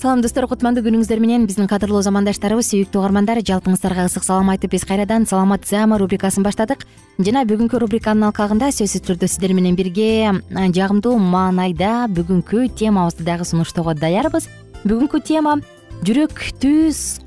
салам 0.00 0.22
достор. 0.24 0.46
Кутмандуу 0.48 0.80
күнүңүздөр 0.86 1.20
менен 1.20 1.42
биздин 1.44 1.66
кадырлуу 1.68 2.00
замандаштарыбыз 2.00 2.70
сүйүктүү 2.70 3.02
угармандар 3.02 3.42
жалпыңыздарга 3.44 4.06
ысык 4.08 4.24
салам 4.24 4.48
айтып 4.48 4.72
биз 4.72 4.86
кайрадан 4.88 5.26
саламат 5.28 5.66
саама 5.68 5.98
рубрикасын 6.00 6.46
баштадык. 6.46 6.86
Жана 7.20 7.42
бүгүнкү 7.44 7.82
рубриканын 7.82 8.30
алкагында 8.30 8.70
сөзсүз 8.72 9.04
түрдө 9.04 9.28
сиздер 9.28 9.52
менен 9.52 9.76
бирге 9.76 10.32
жагымдуу 10.48 11.18
маанайда 11.20 12.08
бүгүнкү 12.16 12.70
темабызды 12.80 13.28
дагы 13.28 13.44
сунуштоого 13.44 13.92
даярбыз. 13.92 14.48
Бүгүнкү 14.88 15.20
тема 15.20 15.58
жүрөктү 16.00 16.72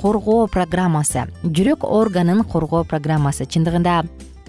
коргоо 0.02 0.48
программасы. 0.50 1.28
Жүрөк 1.46 1.86
органын 1.86 2.42
коргоо 2.42 2.82
программасы. 2.90 3.46
Чындыгында 3.46 4.02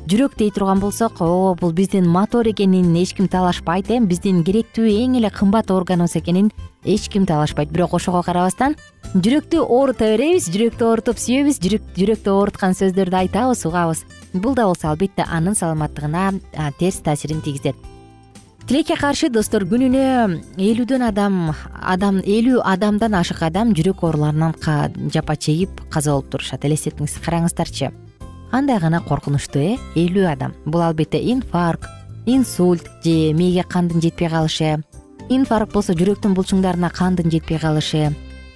жүрөк 0.04 0.34
дей 0.37 0.50
турган 0.53 0.81
болсок 0.82 1.20
ооба 1.25 1.54
бул 1.60 1.72
биздин 1.72 2.04
мотор 2.12 2.44
экенин 2.50 2.92
эч 3.00 3.15
ким 3.16 3.28
талашпайт 3.28 3.88
э 3.91 4.00
биздин 4.04 4.42
керектүү 4.44 4.84
эң 4.84 5.16
эле 5.16 5.31
кымбат 5.31 5.70
органыбыз 5.70 6.16
экенин 6.20 6.50
эч 6.84 7.09
ким 7.09 7.25
талашпайт. 7.25 7.70
Бирок 7.70 7.94
ошого 7.94 8.22
карабастан 8.22 8.76
жүрөктү 9.14 9.64
оорута 9.64 10.04
беребиз 10.12 10.50
жүрөктү 10.53 10.84
оорутуп 10.84 11.16
сүйөбүз 11.16 11.59
жүрөктү 11.97 12.31
ооруткан 12.37 12.76
сөздөрдү 12.76 13.16
айтабыз 13.16 13.64
угабыз. 13.64 14.04
Бул 14.34 14.54
да 14.54 14.66
болсо 14.66 14.91
албетте 14.91 15.25
анын 15.25 15.56
саламаттыгына 15.56 16.34
терс 16.78 17.00
таасирин 17.00 17.41
тийгизет. 17.41 17.76
Тилекке 18.69 18.97
каршы 19.00 19.31
достор 19.31 19.64
күнүнө 19.64 20.41
элүүдөн 20.60 21.09
адам 21.09 21.54
адам 21.81 22.20
элүү 22.20 22.60
адамдан 22.60 23.14
ашык 23.14 23.41
адам 23.43 23.72
жүрөк 23.72 24.04
ооруларынан 24.04 24.54
жапа 25.12 25.37
чегип 25.37 25.81
каза 25.88 26.12
болуп 26.12 26.28
турушат. 26.28 26.64
Элестетиңиз 26.64 27.20
караңыздарчы 27.25 27.93
кандай 28.54 28.78
гана 28.78 29.00
коркунучтуу 29.00 29.60
э? 29.60 29.76
Элүү 29.98 30.28
адам. 30.31 30.53
Бул 30.65 30.81
албетте 30.81 31.19
инфаркт 31.19 31.88
инсульт 32.25 32.87
же 33.03 33.32
мээге 33.34 33.65
кандын 33.65 34.00
жетпей 34.00 34.31
калышы. 34.31 34.78
Инфаркт 35.28 35.72
болсо 35.75 35.91
жүрөктүн 35.98 36.37
булчуңдарына 36.38 36.93
кандын 36.94 37.32
жетпей 37.34 37.59
калышы. 37.59 38.12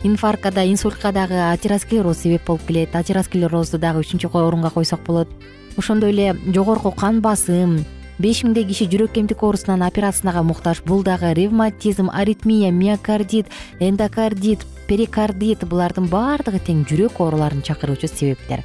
Инфарктка 0.07 0.53
да 0.53 0.63
инсультка 0.63 1.11
дагы 1.11 1.35
атеросклероз 1.51 2.23
себеп 2.23 2.47
болуп 2.47 2.63
келет. 2.69 2.95
Атеросклерозду 2.95 3.83
дагы 3.83 4.05
үчүнчү 4.05 4.31
орунга 4.31 4.71
койсок 4.71 5.03
болот. 5.03 5.35
Ошондой 5.77 6.15
эле 6.15 6.37
жогорку 6.55 6.93
кан 6.93 7.21
басым 7.21 7.85
беш 8.21 8.45
миңдей 8.45 8.71
киши 8.71 8.87
жүрөк 8.87 9.19
эмтик 9.19 9.43
оорусунан 9.43 9.83
операцияга 9.83 10.45
муктаж. 10.45 10.85
Бул 10.87 11.03
дагы 11.03 11.35
ревматизм 11.35 12.09
аритмия 12.15 12.71
миокардит 12.71 13.47
эндокардит 13.81 14.63
перикардит 14.87 15.67
булардын 15.67 16.07
баардыгы 16.07 16.63
тең 16.63 16.87
жүрөк 16.87 17.19
ооруларын 17.19 17.67
чакыруучу 17.67 18.07
себептер 18.07 18.63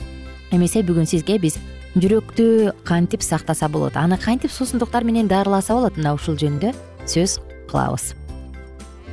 эмесе 0.53 0.83
бүгүн 0.85 1.09
сизге 1.09 1.39
биз 1.41 1.57
жүрөктү 1.97 2.73
кантип 2.85 3.21
сактаса 3.25 3.69
болот? 3.69 3.97
Аны 3.97 4.17
кантип 4.17 4.51
суусундуктар 4.51 5.03
менен 5.03 5.27
дарыласа 5.27 5.73
болот? 5.73 5.97
Мына 5.97 6.15
ушул 6.15 6.37
жөнүндө 6.37 6.73
сөз 7.09 7.39
кылабыз. 7.69 8.13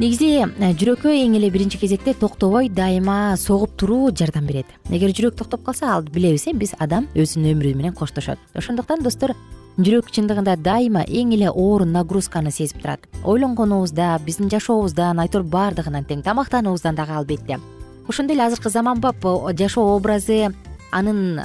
Негизи 0.01 0.31
э, 0.41 0.71
жүрөккө 0.81 1.13
эң 1.13 1.35
эле 1.37 1.51
биринчи 1.53 1.77
кезекте 1.77 2.15
токтобой 2.17 2.71
дайыма 2.73 3.37
согуп 3.37 3.75
туруу 3.77 4.09
жардам 4.17 4.47
берет. 4.49 4.65
Эгер 4.89 5.13
жүрөк 5.13 5.37
токтоп 5.37 5.67
калса 5.67 5.91
ал 5.93 6.07
билебиз 6.09 6.47
э 6.49 6.55
биз 6.57 6.73
адам 6.79 7.09
өзүнүн 7.13 7.53
өмүрү 7.53 7.75
менен 7.77 7.93
коштошот. 7.93 8.39
Ошондуктан 8.57 9.03
достор 9.05 9.35
жүрөк 9.77 10.09
чындыгында 10.09 10.57
дайыма 10.57 11.05
эң 11.05 11.35
эле 11.37 11.51
оор 11.51 11.85
нагрузканы 11.85 12.51
сезип 12.51 12.81
турат. 12.81 13.05
Ойлонгонубузда 13.25 14.19
биздин 14.25 14.49
жашообуздан 14.49 15.21
айтор 15.21 15.43
баардыгынан 15.43 16.09
тең 16.09 16.25
тамактануубуздан 16.25 16.97
дагы 16.97 17.13
албетте. 17.13 17.61
Ошондой 18.09 18.37
эле 18.37 18.47
азыркы 18.47 18.71
заманбап 18.71 19.21
жашоо 19.53 19.97
образы 19.97 20.55
анын 20.93 21.41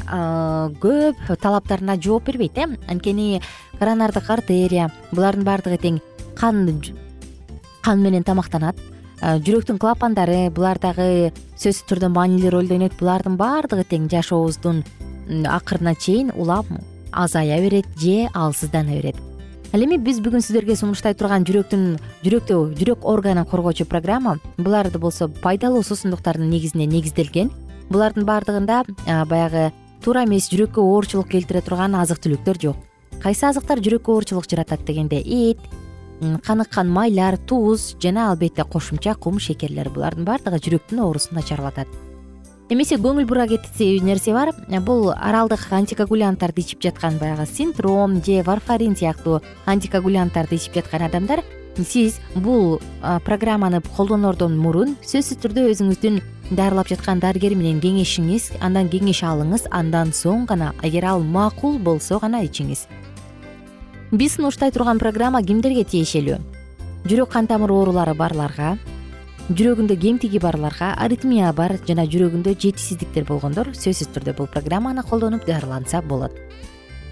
көп 0.82 1.22
талаптарына 1.42 1.98
жооп 2.02 2.26
бербейт 2.30 2.58
э? 2.58 2.68
Анткени 2.88 3.42
коронардык 3.80 4.30
артерия 4.30 4.90
булардын 5.12 5.46
баардыгы 5.46 5.80
тең 5.82 6.02
кан 6.36 6.82
кан 7.84 8.02
менен 8.02 8.24
тамактанат. 8.24 8.76
Жүрөктүн 9.22 9.78
клапандары 9.80 10.50
булар 10.54 10.80
дагы 10.82 11.32
сөзсүз 11.56 11.86
түрдө 11.90 12.10
маанилүү 12.14 12.52
ролду 12.52 12.76
ойнойт 12.76 12.98
булардын 13.00 13.38
баардыгы 13.40 13.86
тең 13.90 14.10
жашообуздун 14.12 14.84
акырына 15.46 15.96
чейин 15.96 16.32
улам 16.36 16.66
азая 17.12 17.62
берет 17.62 17.86
же 17.98 18.28
алсыздана 18.34 18.98
берет. 18.98 19.16
Ал 19.74 19.84
эми 19.84 19.98
биз 19.98 20.20
бүгүн 20.24 20.44
сиздерге 20.44 20.76
сунуштай 20.80 21.16
турган 21.18 21.46
жүрөктүн 21.48 21.98
жүрөктө 22.24 22.60
жүрөк 22.80 23.06
органын 23.12 23.48
коргоочу 23.50 23.86
программа 23.86 24.38
буларды 24.58 25.00
болсо 25.00 25.28
пайдалуу 25.28 25.84
суусундуктардын 25.84 26.50
негизине 26.50 26.86
негизделген 26.86 27.52
булардын 27.90 28.26
баардыгында 28.26 28.84
баягы 29.30 29.72
туура 30.04 30.26
эмес 30.26 30.50
жүрөккө 30.52 30.82
оорчулук 30.82 31.30
келтире 31.32 31.62
турган 31.66 31.96
азык 31.98 32.22
түлүктөр 32.24 32.62
жок. 32.62 32.78
Кайсы 33.24 33.46
азыктар 33.48 33.82
жүрөккө 33.82 34.14
оорчулук 34.14 34.50
жаратат 34.50 34.86
дегенде 34.86 35.22
эт 35.22 35.62
каныккан 36.46 36.90
майлар 36.90 37.38
туз 37.38 37.96
жана 38.02 38.30
албетте 38.32 38.64
кошумча 38.64 39.16
кум 39.16 39.40
шекерлер. 39.40 39.90
Булардын 39.90 40.26
баардыгы 40.26 40.62
жүрөктүн 40.68 41.02
оорусун 41.04 41.40
начарлатат. 41.40 41.88
Эмесе 42.70 42.98
көңүл 42.98 43.28
бура 43.30 43.46
кетси 43.46 44.00
нерсе 44.02 44.34
бар 44.34 44.50
бул 44.82 45.12
оралдык 45.14 45.68
антикоагулянттарды 45.70 46.64
ичип 46.64 46.82
жаткан 46.82 47.20
баягы 47.22 47.46
синдром 47.46 48.24
же 48.26 48.42
варфарин 48.42 48.96
сыяктуу 48.96 49.42
антикоагулянттарды 49.66 50.56
ичип 50.56 50.80
жаткан 50.80 51.06
адамдар 51.06 51.44
сиз 51.84 52.20
бул 52.36 52.80
программаны 53.26 53.82
колдонордон 53.98 54.58
мурун 54.58 54.96
сөзсүз 55.04 55.42
түрдө 55.44 55.68
өзүңүздүн 55.74 56.22
дарылап 56.56 56.88
жаткан 56.88 57.20
дарыгер 57.20 57.56
менен 57.58 57.82
кеңешиңиз 57.84 58.52
андан 58.64 58.90
кеңеш 58.94 59.24
алыңыз 59.26 59.68
андан 59.72 60.14
соң 60.16 60.46
гана 60.48 60.74
эгер 60.84 61.10
ал 61.12 61.24
макул 61.24 61.80
болсо 61.80 62.20
гана 62.20 62.44
ичиңиз. 62.46 62.86
Биз 64.12 64.36
сунуштай 64.38 64.72
турган 64.72 65.00
программа 65.00 65.42
кимдерге 65.44 65.84
тиешелүү? 65.84 66.38
Жүрөк 67.06 67.32
кан 67.34 67.48
тамыр 67.48 67.74
оорулары 67.74 68.14
барларга 68.16 68.78
жүрөгүндө 69.50 69.98
кемтиги 70.02 70.40
барларга 70.42 70.94
аритмия 70.98 71.52
бар 71.54 71.76
жана 71.86 72.08
жүрөгүндө 72.10 72.56
жетишсиздиктер 72.56 73.28
болгондор 73.28 73.68
сөзсүз 73.78 74.10
түрдө 74.16 74.34
бул 74.40 74.48
программаны 74.50 75.04
колдонуп 75.06 75.46
дарыланса 75.46 76.02
болот 76.02 76.34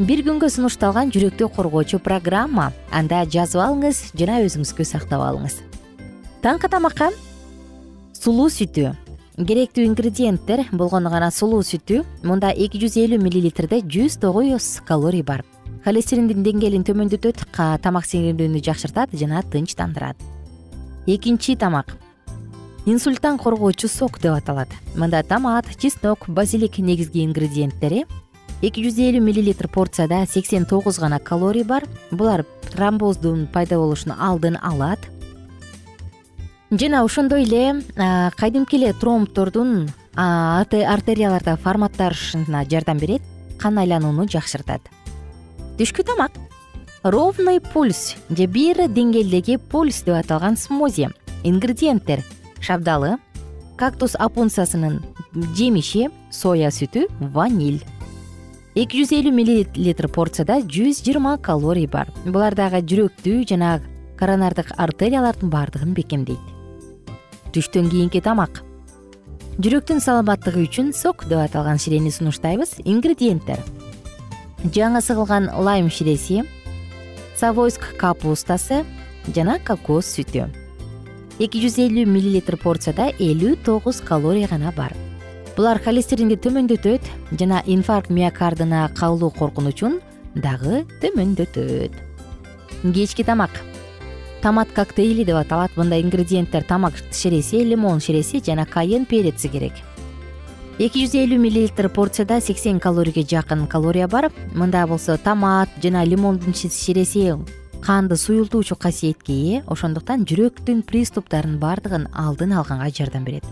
бир 0.02 0.24
күнгө 0.26 0.50
сунушталган 0.50 1.12
жүрөктү 1.14 1.48
коргоочу 1.54 2.00
программа. 2.02 2.72
Анда 2.90 3.22
жазып 3.30 3.62
алыңыз 3.62 4.00
жана 4.18 4.40
өзүңүзгө 4.42 4.86
сактап 4.90 5.22
алыңыз. 5.22 5.60
Таңкы 6.42 6.70
тамакка 6.70 7.12
сулуу 8.18 8.50
сүтү. 8.50 8.96
Керектүү 9.38 9.86
ингредиенттер 9.86 10.66
болгону 10.72 11.12
гана 11.14 11.30
сулуу 11.32 11.62
сүтү. 11.62 12.02
Мында 12.26 12.52
эки 12.58 12.82
жүз 12.82 12.98
элүү 13.04 13.22
миллилитрде 13.22 13.84
жүз 13.86 14.18
тогуз 14.22 14.80
калорий 14.88 15.22
бар. 15.22 15.46
Холестериндин 15.86 16.42
деңгээлин 16.42 16.86
төмөндөтөт 16.90 17.46
тамак 17.54 18.10
сиңирүүнү 18.10 18.64
жакшыртат 18.66 19.14
жана 19.14 19.44
тынчтандырат. 19.44 20.18
Экинчи 21.06 21.56
тамак. 21.56 21.98
Инсульттан 22.86 23.38
коргоочу 23.38 23.88
сок 23.88 24.20
деп 24.20 24.34
аталат. 24.34 24.70
Мында 24.96 25.22
томат 25.24 25.70
чеснок 25.78 26.26
базилик 26.28 26.80
негизги 26.80 27.24
ингредиенттери 27.24 28.06
эки 28.64 28.80
жүз 28.86 28.96
элүү 29.04 29.20
миллилитр 29.20 29.68
порцияда 29.68 30.22
сексен 30.30 30.64
тогуз 30.66 30.98
гана 31.00 31.20
калорий 31.20 31.66
бар. 31.68 31.84
Булар 32.12 32.46
тромбоздун 32.72 33.48
пайда 33.52 33.76
болушунун 33.78 34.18
алдын 34.20 34.58
алат. 34.62 35.00
Жана 36.72 37.04
ошондой 37.04 37.44
эле 37.44 37.84
кадимки 38.38 38.78
эле 38.78 38.94
тромбтордун 38.94 39.90
артерияларда 40.16 41.58
форматташына 41.58 42.64
жардам 42.70 42.98
берет 42.98 43.22
кан 43.60 43.78
айланууну 43.78 44.30
жакшыртат. 44.30 44.82
Түшкү 45.78 46.04
тамак. 46.08 46.32
Ровный 47.04 47.60
пульс 47.60 48.16
же 48.30 48.46
бир 48.48 48.88
деңгээлдеги 48.88 49.58
пульс 49.60 50.04
деп 50.08 50.16
аталган 50.16 50.56
смози 50.56 51.10
ингредиенттер 51.44 52.24
шабдалы 52.62 53.18
кактус 53.76 54.16
апунцасынын 54.16 55.02
жемиши 55.34 56.08
соя 56.32 56.72
сүтү 56.72 57.10
ваниль 57.20 57.84
эки 58.74 59.04
жүз 59.04 59.12
элүү 59.14 59.32
миллилитр 59.38 60.08
порцияда 60.10 60.58
жүз 60.66 61.04
жыйырма 61.06 61.36
калорий 61.46 61.86
бар. 61.86 62.10
Булар 62.26 62.56
дагы 62.58 62.82
жүрөктү 62.82 63.44
жана 63.50 63.76
коронардык 64.18 64.72
артериялардын 64.82 65.52
баардыгын 65.54 65.94
бекемдейт. 65.94 66.42
Түштөн 67.54 67.92
кийинки 67.92 68.22
тамак. 68.26 68.64
Жүрөктүн 69.62 70.02
саламаттыгы 70.02 70.66
үчүн 70.66 70.90
сок 70.98 71.28
деп 71.30 71.44
аталган 71.44 71.78
ширени 71.78 72.10
сунуштайбыз. 72.10 72.80
Ингредиенттер. 72.82 73.62
Жаңы 74.66 75.04
сыгылган 75.06 75.52
лайм 75.54 75.92
ширеси 75.94 76.42
савойск 77.38 77.94
капустасы 78.02 78.82
жана 79.36 79.60
кокос 79.62 80.16
сүтү. 80.18 80.50
Эки 81.38 81.62
жүз 81.62 81.78
элүү 81.86 82.10
миллилитр 82.10 82.58
порцияда 82.58 83.12
элүү 83.20 83.60
тогуз 83.66 84.02
калорий 84.02 84.50
гана 84.50 84.74
бар 84.74 84.98
булар 85.58 85.80
холестеринди 85.84 86.38
төмөндөтөт 86.42 87.06
жана 87.40 87.62
инфаркт 87.70 88.10
миокардына 88.10 88.88
калуу 88.98 89.30
коркунучун 89.32 90.00
дагы 90.36 90.84
төмөндөтөт. 91.02 91.96
Кечки 92.84 93.24
тамак. 93.24 93.52
Томат 94.42 94.74
коктейли 94.76 95.24
деп 95.24 95.38
аталат. 95.40 95.76
Мында 95.78 96.00
ингредиенттер 96.02 96.66
тамак 96.68 96.98
ширеси 97.12 97.64
лимон 97.64 98.02
ширеси 98.02 98.42
жана 98.44 98.66
кайен 98.66 99.06
переци 99.06 99.48
керек. 99.50 99.74
Эки 100.80 101.06
жүз 101.06 101.14
элүү 101.22 101.38
миллилитр 101.38 101.90
порцияда 101.90 102.42
сексен 102.42 102.80
калорийге 102.80 103.24
жакын 103.24 103.68
калория 103.68 104.08
бар. 104.08 104.32
Мында 104.56 104.88
болсо 104.88 105.18
томат 105.18 105.70
жана 105.82 106.04
лимондун 106.04 106.54
ширеси 106.54 107.30
канды 107.84 108.16
суюлтуучу 108.16 108.78
касиетке 108.80 109.34
ээ 109.34 109.64
ошондуктан 109.68 110.24
жүрөктүн 110.24 110.86
приступтарынын 110.88 111.60
баардыгын 111.60 112.08
алдын 112.16 112.56
алганга 112.56 112.88
жардам 112.90 113.26
берет 113.28 113.44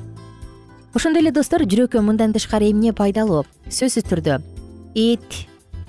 ошондой 0.93 1.23
эле 1.23 1.31
достор 1.31 1.63
жүрөккө 1.63 2.01
мындан 2.03 2.33
тышкары 2.35 2.67
эмне 2.71 2.91
пайдалуу? 2.93 3.45
Сөзсүз 3.71 4.05
түрдө. 4.09 4.41
Эт 4.95 5.37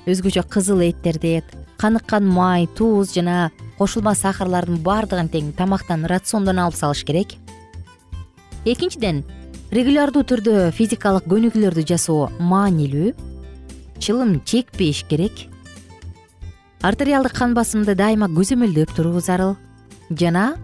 өзгөчө 0.07 0.45
кызыл 0.47 0.83
эттерди 0.87 1.41
каныккан 1.83 2.27
май 2.31 2.69
туз 2.79 3.11
жана 3.17 3.51
кошулма 3.79 4.15
сахарлардын 4.15 4.79
баардыгын 4.87 5.31
тең 5.33 5.51
тамактан 5.59 6.07
рациондон 6.07 6.61
алып 6.63 6.79
салыш 6.79 7.03
керек. 7.03 7.35
Экинчиден 8.65 9.25
регулярдуу 9.75 10.23
түрдө 10.23 10.71
физикалык 10.77 11.27
көнүгүүлөрдү 11.27 11.87
жасоо 11.91 12.31
маанилүү. 12.39 13.17
Чылым 13.99 14.39
чекпеш 14.47 15.03
керек. 15.11 15.49
Артериалдык 16.83 17.35
кан 17.35 17.59
басымды 17.59 17.97
дайыма 17.99 18.31
көзөмөлдөп 18.31 18.95
туруу 18.95 19.19
зарыл 19.19 19.57
жана 20.11 20.55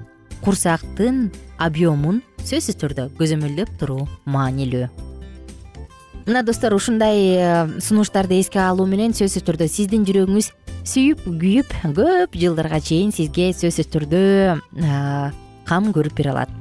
курсактын 0.44 1.32
объемун 1.58 2.23
сөзсүз 2.44 2.79
түрдө 2.79 3.08
көзөмөлдөп 3.19 3.75
туруу 3.81 4.06
маанилүү. 4.26 4.88
Мына 6.29 6.43
достор 6.44 6.75
ушундай 6.76 7.35
э, 7.40 7.81
сунуштарды 7.81 8.37
эске 8.38 8.61
алуу 8.61 8.87
менен 8.87 9.14
сөзсүз 9.17 9.46
түрдө 9.46 9.69
сиздин 9.73 10.05
жүрөгүңүз 10.05 10.50
сүйүп 10.88 11.25
күйүп 11.25 11.75
көп 11.96 12.37
жылдарга 12.37 12.81
чейин 12.85 13.12
сизге 13.17 13.50
сөзсүз 13.56 13.88
түрдө 13.94 14.23
кам 15.69 15.93
көрүп 15.93 16.17
бере 16.20 16.35
алат. 16.35 16.52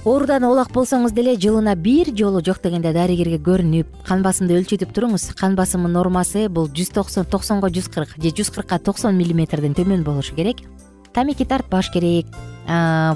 Оорудан 0.00 0.46
оолак 0.48 0.70
болсоңуз 0.72 1.12
деле 1.12 1.34
жылына 1.36 1.74
бир 1.76 2.08
жолу 2.16 2.40
жок 2.40 2.62
дегенде 2.64 2.94
дарыгерге 2.96 3.36
көрүнүп 3.44 3.98
кан 4.06 4.22
басымды 4.24 4.56
өлчөтүп 4.56 4.94
туруңуз. 4.96 5.26
Кан 5.36 5.58
басымынын 5.58 5.98
нормасы 5.98 6.46
бул 6.48 6.70
жүз 6.72 6.94
токсон 6.96 7.28
токсонго 7.28 7.68
жүз 7.68 7.90
кырк 7.92 8.14
же 8.16 8.32
жүз 8.32 8.48
кыркка 8.54 8.78
токсон 8.80 9.20
миллиметрден 9.20 9.76
төмөн 9.76 10.04
болушу 10.08 10.32
керек. 10.38 10.64
Тамеки 11.12 11.44
тартпаш 11.44 11.92
керек. 11.92 12.32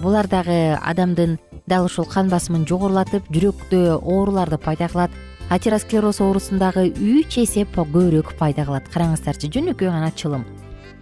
Булар 0.04 0.28
дагы 0.28 0.76
адамдын 0.76 1.38
дал 1.66 1.86
ушул 1.86 2.04
кан 2.04 2.28
басымын 2.28 2.66
жогорулатып 2.68 3.28
жүрөктө 3.32 3.96
ооруларды 3.96 4.58
пайда 4.60 4.88
кылат 4.92 5.14
атеросклероз 5.48 6.20
оорусун 6.20 6.60
дагы 6.60 6.90
үч 6.92 7.38
эсе 7.40 7.64
көбүрөөк 7.64 8.34
пайда 8.38 8.66
кылат 8.68 8.90
караңыздарчы 8.92 9.48
жөнөкөй 9.48 9.88
гана 9.88 10.10
чылым. 10.12 10.44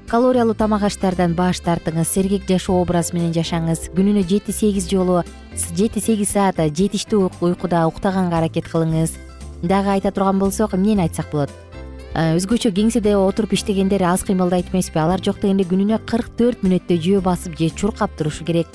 Калориялуу 0.08 0.54
тамак 0.54 0.84
аштардан 0.86 1.34
баш 1.34 1.62
тартыңыз 1.62 2.10
сергек 2.10 2.46
жашоо 2.48 2.82
образы 2.82 3.14
менен 3.16 3.32
жашаңыз. 3.34 3.88
Күнүнө 3.96 4.22
жети 4.28 4.52
сегиз 4.52 4.86
жолу 4.90 5.22
жети 5.74 6.02
сегиз 6.02 6.34
саат 6.34 6.60
жетиштүү 6.62 7.30
уйкуда 7.40 7.86
уктаганга 7.88 8.38
аракет 8.38 8.68
кылыңыз. 8.70 9.16
Дагы 9.62 9.96
айта 9.96 10.12
турган 10.12 10.38
болсок 10.38 10.74
эмнени 10.74 11.06
айтсак 11.06 11.30
болот? 11.32 11.50
Өзгөчө 12.14 12.74
кеңседе 12.76 13.16
отуруп 13.16 13.54
иштегендер 13.56 14.02
аз 14.02 14.22
кыймылдайт 14.26 14.74
эмеспи. 14.74 14.98
Алар 14.98 15.22
жок 15.22 15.40
дегенде 15.40 15.64
күнүнө 15.64 16.02
кырк 16.04 16.34
төрт 16.36 16.62
мүнөттөй 16.62 17.00
жөө 17.00 17.22
басып 17.24 17.56
же 17.56 17.70
чуркап 17.70 18.18
турушу 18.18 18.44
керек 18.44 18.66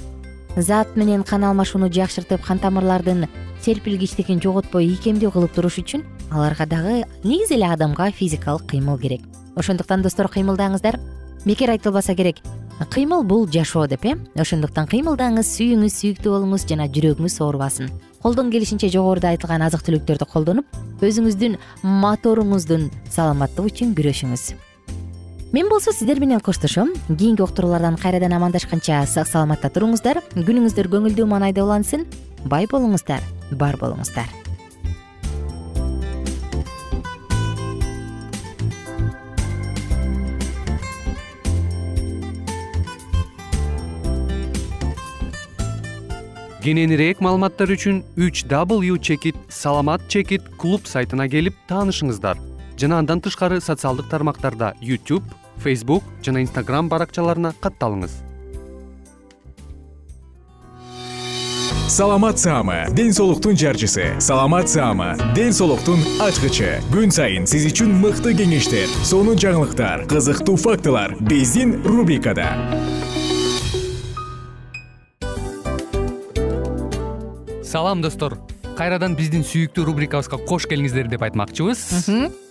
зат 0.61 0.95
менен 0.95 1.23
кан 1.23 1.43
алмашууну 1.43 1.89
жакшыртып 1.93 2.43
кан 2.45 2.59
тамырлардын 2.59 3.27
серпилгичтигин 3.61 4.41
жоготпой 4.41 4.87
ийкемдүү 4.89 5.31
кылып 5.31 5.53
туруш 5.53 5.79
үчүн 5.83 6.03
аларга 6.31 6.65
дагы 6.65 7.03
негизи 7.23 7.55
эле 7.55 7.69
адамга 7.69 8.11
физикалык 8.11 8.67
кыймыл 8.69 8.97
керек. 8.97 9.21
Ошондуктан 9.55 10.01
достор 10.01 10.27
кыймылдаңыздар. 10.27 10.99
Бекер 11.45 11.69
айтылбаса 11.69 12.15
керек. 12.15 12.37
Кыймыл 12.91 13.23
бул 13.23 13.47
жашоо 13.47 13.87
деп 13.87 14.05
э? 14.05 14.17
Ошондуктан 14.35 14.85
кыймылдаңыз 14.87 15.49
сүйүңүз 15.57 15.97
сүйүктүү 16.01 16.35
болуңуз 16.35 16.67
жана 16.69 16.85
жүрөгүңүз 16.85 17.41
оорубасын 17.41 17.89
колдон 18.21 18.51
келишинче 18.51 18.89
жогоруда 18.93 19.31
айтылган 19.33 19.65
азык 19.65 19.85
түлүктөрдү 19.87 20.27
колдонуп 20.33 20.77
өзүңүздүн 21.05 21.57
моторуңуздун 22.03 22.89
саламаттыгы 23.09 23.73
үчүн 23.73 23.93
күрөшүңүз 23.97 24.49
мен 25.51 25.69
болсо 25.69 25.91
сиздер 25.91 26.19
менен 26.19 26.39
коштошом. 26.39 26.89
Кийинки 27.07 27.41
уктуруулардан 27.41 27.97
кайрадан 27.97 28.33
амандашканча 28.33 29.05
сак 29.07 29.27
саламатта 29.27 29.69
туруңуздар. 29.69 30.19
Күнүңүздөр 30.35 30.89
көңүлдүү 30.91 31.25
маанайда 31.25 31.63
улансын. 31.63 32.05
Бай 32.45 32.67
болуңуздар 32.67 33.23
бар 33.51 33.77
болуңуздар. 33.79 34.27
Кененирээк 46.67 47.21
маалыматтар 47.23 47.71
үчүн 47.71 48.01
үч 48.19 48.43
w 48.43 48.97
чекит 48.99 49.37
саламат 49.47 50.01
чекит 50.11 50.43
клуб 50.59 50.83
сайтына 50.83 51.29
келип 51.31 51.55
таанышыңыздар 51.69 52.56
жана 52.77 52.99
андан 53.01 53.21
тышкары 53.21 53.59
социалдык 53.61 54.07
тармактарда 54.09 54.75
youtube 54.81 55.25
facebook 55.63 56.03
жана 56.23 56.43
instagram 56.45 56.89
баракчаларына 56.89 57.53
катталыңыз. 57.61 58.23
Саламат 61.87 62.37
саама 62.37 62.85
ден 62.91 63.13
соолуктун 63.13 63.55
жарчысы. 63.57 64.19
Саламат 64.19 64.69
саама 64.69 65.15
ден 65.33 65.53
соолуктун 65.53 66.03
ачкычы. 66.21 66.77
Күн 66.91 67.09
сайын 67.15 67.47
сиз 67.47 67.65
үчүн 67.71 67.95
мыкты 68.03 68.35
кеңештер 68.37 68.91
сонун 69.07 69.39
жаңылыктар 69.39 70.05
кызыктуу 70.11 70.57
фактылар 70.59 71.15
биздин 71.21 71.79
рубрикада. 71.87 72.51
Салам 77.63 78.03
достор. 78.03 78.37
Кайрадан 78.77 79.15
биздин 79.17 79.41
сүйүктүү 79.41 79.87
рубрикабызга 79.87 80.37
кош 80.45 80.67
келиңиздер 80.69 81.07
деп 81.09 81.23
айтмакчыбыз 81.25 81.87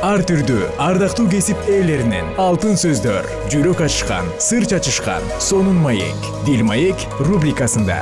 ар 0.00 0.22
түрдүү 0.24 0.64
ардактуу 0.80 1.26
кесип 1.28 1.60
ээлеринен. 1.68 2.32
Алтын 2.40 2.78
сөздөр 2.80 3.26
жүрөк 3.52 3.82
ачышкан 3.84 4.30
сыр 4.40 4.64
чачышкан 4.64 5.24
сонун 5.44 5.76
маек. 5.84 6.16
Дил 6.46 6.64
маек 6.64 6.96
рубрикасында. 7.20 8.00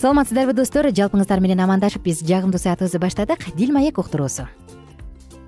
Саламатсыздарбы 0.00 0.56
достор 0.56 0.88
жалпыңыздар 0.88 1.38
менен 1.44 1.60
амандашып 1.62 2.08
биз 2.08 2.24
жагымдуу 2.26 2.58
саатыбызды 2.58 2.98
баштадык. 2.98 3.52
Дил 3.54 3.76
маек 3.76 4.00
уктуруусу 4.00 4.48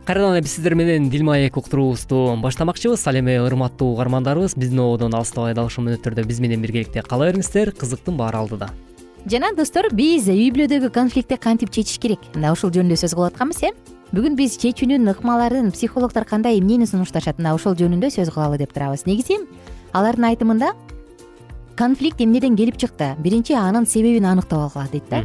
кайрадан 0.05 0.35
эле 0.35 0.43
биз 0.43 0.55
сиздер 0.57 0.75
менен 0.75 1.09
дил 1.09 1.25
маек 1.25 1.57
уктуруубузду 1.57 2.37
баштамакчыбыз. 2.43 3.07
Ал 3.07 3.17
эми 3.17 3.39
урматтуу 3.39 3.95
угармандарыбыз 3.95 4.55
биздин 4.57 4.81
ободон 4.81 5.15
алыстабай 5.15 5.55
дал 5.55 5.67
ушул 5.67 5.85
мүнөттөрдө 5.85 6.27
биз 6.29 6.41
менен 6.41 6.61
биргеликте 6.61 7.03
кала 7.03 7.31
бериңиздер. 7.31 7.73
Кызыктын 7.73 8.17
баары 8.17 8.37
алдыда. 8.37 8.69
Жана 9.25 9.55
достор 9.57 9.89
биз 9.93 10.29
үй 10.29 10.51
бүлөдөгү 10.53 10.93
конфликтти 10.93 11.39
кантип 11.41 11.71
чечиш 11.73 11.99
керек? 11.99 12.21
Мына 12.35 12.53
ушул 12.53 12.71
жөнүндө 12.75 13.01
сөз 13.01 13.17
кылып 13.17 13.33
атканбыз 13.33 13.63
э? 13.65 13.73
Бүгүн 14.13 14.37
биз 14.37 14.59
чечүүнүн 14.61 15.09
ыкмаларын 15.15 15.73
психологдор 15.73 16.29
кандай 16.29 16.61
эмнени 16.61 16.85
сунушташат? 16.85 17.41
Мына 17.41 17.55
ошол 17.57 17.73
жөнүндө 17.73 18.13
сөз 18.13 18.29
кылалы 18.35 18.61
деп 18.61 18.77
турабыз. 18.77 19.07
Негизи 19.09 19.41
алардын 19.97 20.29
айтымында 20.29 20.75
конфликт 21.81 22.21
эмнеден 22.21 22.55
келип 22.61 22.77
чыкты? 22.77 23.15
Биринчи 23.19 23.57
анын 23.57 23.87
себебин 23.87 24.29
аныктап 24.29 24.69
алгыла 24.69 24.87
дейт 24.93 25.09
да 25.09 25.25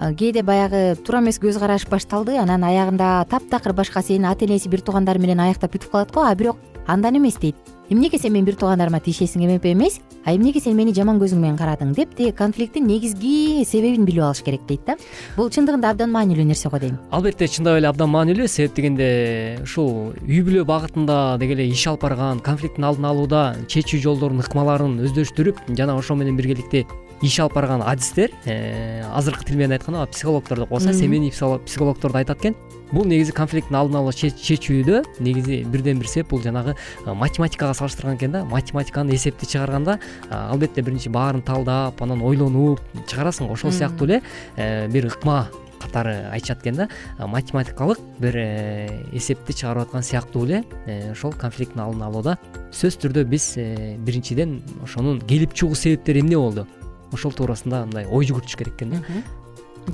кээде 0.00 0.42
баягы 0.42 0.96
туура 1.04 1.20
эмес 1.20 1.38
көз 1.40 1.58
караш 1.60 1.84
башталды. 1.90 2.38
Анан 2.40 2.64
аягында 2.64 3.26
таптакыр 3.28 3.74
башка 3.76 4.02
сенин 4.02 4.30
ата 4.30 4.46
энеси 4.46 4.68
бир 4.68 4.80
туугандары 4.80 5.20
менен 5.20 5.40
аяктап 5.40 5.74
бүтүп 5.74 5.92
калат 5.92 6.14
го. 6.14 6.24
А 6.24 6.34
бирок 6.34 6.56
андан 6.86 7.16
эмес 7.16 7.36
дейт. 7.36 7.56
Эмнеге 7.90 8.18
сен 8.18 8.32
менин 8.32 8.46
бир 8.46 8.54
туугандарыма 8.54 9.00
тиешесиң 9.00 9.58
эмес? 9.58 10.00
А 10.24 10.32
эмнеге 10.32 10.60
сен 10.60 10.76
мени 10.76 10.94
жаман 10.94 11.18
көзүң 11.18 11.40
менен 11.42 11.56
карадың 11.58 11.92
деп 11.92 12.14
тиги 12.14 12.30
конфликттин 12.30 12.86
негизги 12.86 13.64
себебин 13.66 14.04
билип 14.06 14.22
алыш 14.22 14.44
керек 14.46 14.62
дейт 14.68 14.86
да. 14.86 14.96
Бул 15.36 15.50
чындыгында 15.50 15.90
абдан 15.90 16.12
маанилүү 16.14 16.46
нерсе 16.46 16.70
го 16.70 16.78
дейм. 16.78 16.96
Албетте 17.10 17.48
чындап 17.48 17.80
эле 17.80 17.88
абдан 17.90 18.12
маанилүү. 18.14 18.46
Себеп 18.46 18.76
дегенде 18.76 19.58
ушул 19.64 20.14
үй 20.22 20.40
бүлө 20.46 20.64
багытында 20.70 21.36
деги 21.42 21.58
эле 21.58 21.66
иш 21.72 21.86
алып 21.90 22.06
барган 22.06 22.38
конфликттин 22.38 22.86
алдын 22.86 23.10
алууда 23.10 23.44
чечүү 23.66 24.00
жолдорун 24.06 24.44
ыкмаларын 24.44 25.00
өздөштүрүп 25.08 25.66
жана 25.74 25.98
ошо 25.98 26.14
менен 26.14 26.38
биргеликте 26.38 26.86
иш 27.22 27.38
алып 27.42 27.54
барган 27.54 27.82
адистер 27.84 28.32
э, 28.46 29.02
азыркы 29.12 29.44
тил 29.44 29.56
менен 29.56 29.76
айтканда 29.76 30.06
психологдор 30.06 30.60
деп 30.60 30.68
коебуз 30.70 30.86
э 30.86 30.94
семейный 30.94 31.30
психологдорду 31.30 32.16
айтат 32.16 32.38
экен. 32.40 32.56
Бул 32.92 33.04
негизи 33.04 33.32
конфликттин 33.32 33.76
алдын 33.76 34.00
ала 34.00 34.10
чечүүдө 34.12 35.04
негизи 35.20 35.62
бирден 35.64 35.98
бир 35.98 36.08
себеп 36.08 36.30
бул 36.30 36.42
жанагы 36.42 36.76
математикага 37.04 37.74
салыштырган 37.74 38.16
экен 38.16 38.32
да. 38.32 38.44
Математиканы 38.44 39.14
эсепти 39.14 39.44
чыгарганда 39.44 40.00
албетте 40.30 40.80
биринчи 40.80 41.08
баарын 41.08 41.42
талдап 41.42 42.00
анан 42.02 42.22
ойлонуп 42.22 42.80
чыгарасың 43.06 43.46
го 43.46 43.52
ошол 43.52 43.70
сыяктуу 43.70 44.08
эле 44.08 44.22
э, 44.56 44.88
бир 44.88 45.06
ыкма 45.06 45.50
катары 45.78 46.26
айтышат 46.32 46.62
экен 46.62 46.74
да. 46.74 46.88
Математикалык 47.18 48.00
бир 48.18 48.36
э, 48.36 49.04
эсепти 49.12 49.52
чыгарып 49.52 49.82
аткан 49.82 50.02
сыяктуу 50.02 50.46
эле 50.46 50.64
э, 50.86 51.12
ошол 51.12 51.32
конфликттин 51.32 51.84
алдын 51.84 52.02
алууда 52.08 52.38
сөзсүз 52.72 52.98
түрдө 53.04 53.24
биз 53.24 53.54
биринчиден 53.56 54.62
ошонун 54.82 55.20
келип 55.20 55.54
чыгуу 55.54 55.76
себептери 55.76 56.20
эмне 56.24 56.38
болду 56.38 56.66
ошол 57.14 57.32
туурасында 57.36 57.84
мындай 57.86 58.06
ой 58.06 58.26
жүгүртүш 58.28 58.56
керек 58.58 58.76
экен 58.78 58.94
да. 58.94 59.00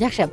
Жакшы. 0.00 0.28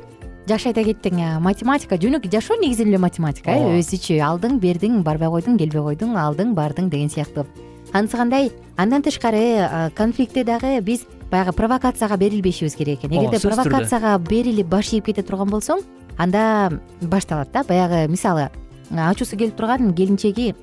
Жакшы 0.48 0.70
айта 0.70 0.84
кеттиң 0.84 1.20
математика. 1.40 1.96
Жөнөкөй 1.96 2.32
жашоо 2.32 2.58
негизинен 2.60 2.92
эле 2.92 3.00
математика 3.00 3.54
э? 3.54 3.78
Өзүчү 3.78 4.18
алдың 4.20 4.58
бердиң 4.60 5.00
барбай 5.06 5.30
койдуң 5.32 5.56
келбей 5.60 5.84
койдуң 5.86 6.18
алдың 6.20 6.52
бардың 6.56 6.90
деген 6.92 7.08
сыяктуу 7.08 7.46
анысы 7.92 8.18
кандай? 8.18 8.50
Андан 8.76 9.02
тышкары 9.02 9.90
конфликтте 9.96 10.44
дагы 10.44 10.80
биз 10.82 11.06
баягы 11.30 11.54
провокацияга 11.56 12.18
берилбешибиз 12.20 12.74
керек 12.76 13.00
экен. 13.00 13.14
Эгерде 13.14 13.40
провокацияга 13.40 14.18
берилип 14.18 14.68
баш 14.68 14.92
ийип 14.92 15.06
кете 15.06 15.22
турган 15.22 15.48
болсоң 15.48 15.80
анда 16.18 16.80
башталат 17.00 17.52
да. 17.52 17.64
Баягы 17.64 18.08
мисалы 18.10 18.50
ачуусу 18.90 19.38
келип 19.38 19.56
турган 19.56 19.94
келинчеги 19.94 20.54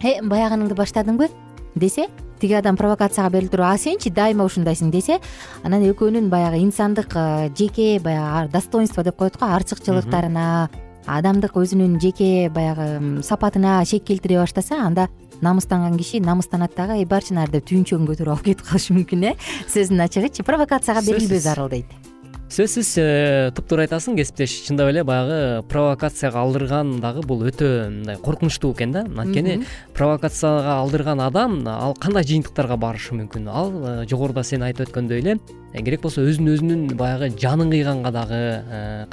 э 0.00 0.20
баягыныңды 0.22 0.74
баштадыңбы? 0.74 1.28
десе 1.74 2.08
тиги 2.40 2.56
адам 2.58 2.76
провокацияга 2.76 3.30
берилип 3.30 3.52
туруп 3.52 3.70
а 3.70 3.78
сенчи 3.78 4.10
дайыма 4.10 4.44
ушундайсың 4.48 4.90
десе 4.90 5.20
анан 5.62 5.84
экөөнүн 5.90 6.30
баягы 6.32 6.62
инсандык 6.64 7.14
жеке 7.58 7.98
баягы 8.00 8.50
достоинство 8.52 9.04
деп 9.04 9.16
коет 9.16 9.38
го 9.38 9.46
артыкчылыктарына 9.46 10.68
адамдык 11.06 11.56
өзүнүн 11.56 11.98
жеке 12.00 12.50
баягы 12.50 13.22
сапатына 13.22 13.80
шек 13.84 14.04
келтире 14.04 14.38
баштаса 14.40 14.80
анда 14.84 15.08
намыстанган 15.40 15.96
киши 15.98 16.20
намыстанат 16.20 16.76
дагы 16.76 17.00
эй 17.00 17.08
барчы 17.08 17.34
нары 17.34 17.56
деп 17.56 17.68
түйүнчөгүн 17.70 18.12
көтөрүп 18.12 18.36
алып 18.36 18.46
кетип 18.50 18.66
калышы 18.68 18.96
мүмкүн 18.96 19.26
э? 19.32 19.34
сөзүнүн 19.72 20.06
ачыгычы 20.06 20.44
провокацияга 20.44 21.04
берилбөө 21.06 21.40
зарыл 21.40 21.72
дейт 21.72 22.09
сөзсүз 22.50 22.88
э, 22.98 23.50
туптуура 23.54 23.84
айтасың 23.86 24.16
кесиптеш. 24.18 24.56
Чындап 24.66 24.88
эле 24.90 25.04
баягы 25.06 25.62
провокацияга 25.70 26.40
алдырган 26.42 26.96
дагы 26.98 27.22
бул 27.22 27.44
өтө 27.46 27.68
мындай 27.92 28.18
коркунучтуу 28.18 28.72
экен 28.74 28.90
да. 28.90 29.04
Анткени 29.06 29.60
провокацияга 29.94 30.80
алдырган 30.80 31.22
адам 31.22 31.60
ал 31.70 31.94
кандай 31.94 32.26
жыйынтыктарга 32.26 32.74
барышы 32.74 33.14
мүмкүн 33.20 33.46
ал 33.46 33.70
э, 33.70 33.94
жогоруда 34.10 34.42
сен 34.42 34.66
айтып 34.66 34.88
өткөндөй 34.88 35.22
эле 35.22 35.36
э, 35.38 35.78
керек 35.78 36.02
болсо 36.02 36.26
өзүн 36.26 36.50
өзүнүн 36.56 36.84
баягы 36.98 37.30
жанын 37.38 37.70
кыйганга 37.70 38.10
дагы 38.18 38.42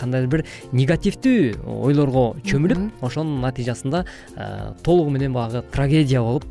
кандайдыр 0.01 0.33
бир 0.33 0.45
негативдүү 0.73 1.61
ойлорго 1.85 2.27
чөмүлүп 2.41 3.05
ошонун 3.05 3.43
натыйжасында 3.45 4.05
толугу 4.81 5.13
менен 5.13 5.37
баягы 5.37 5.61
трагедия 5.69 6.25
болуп 6.25 6.49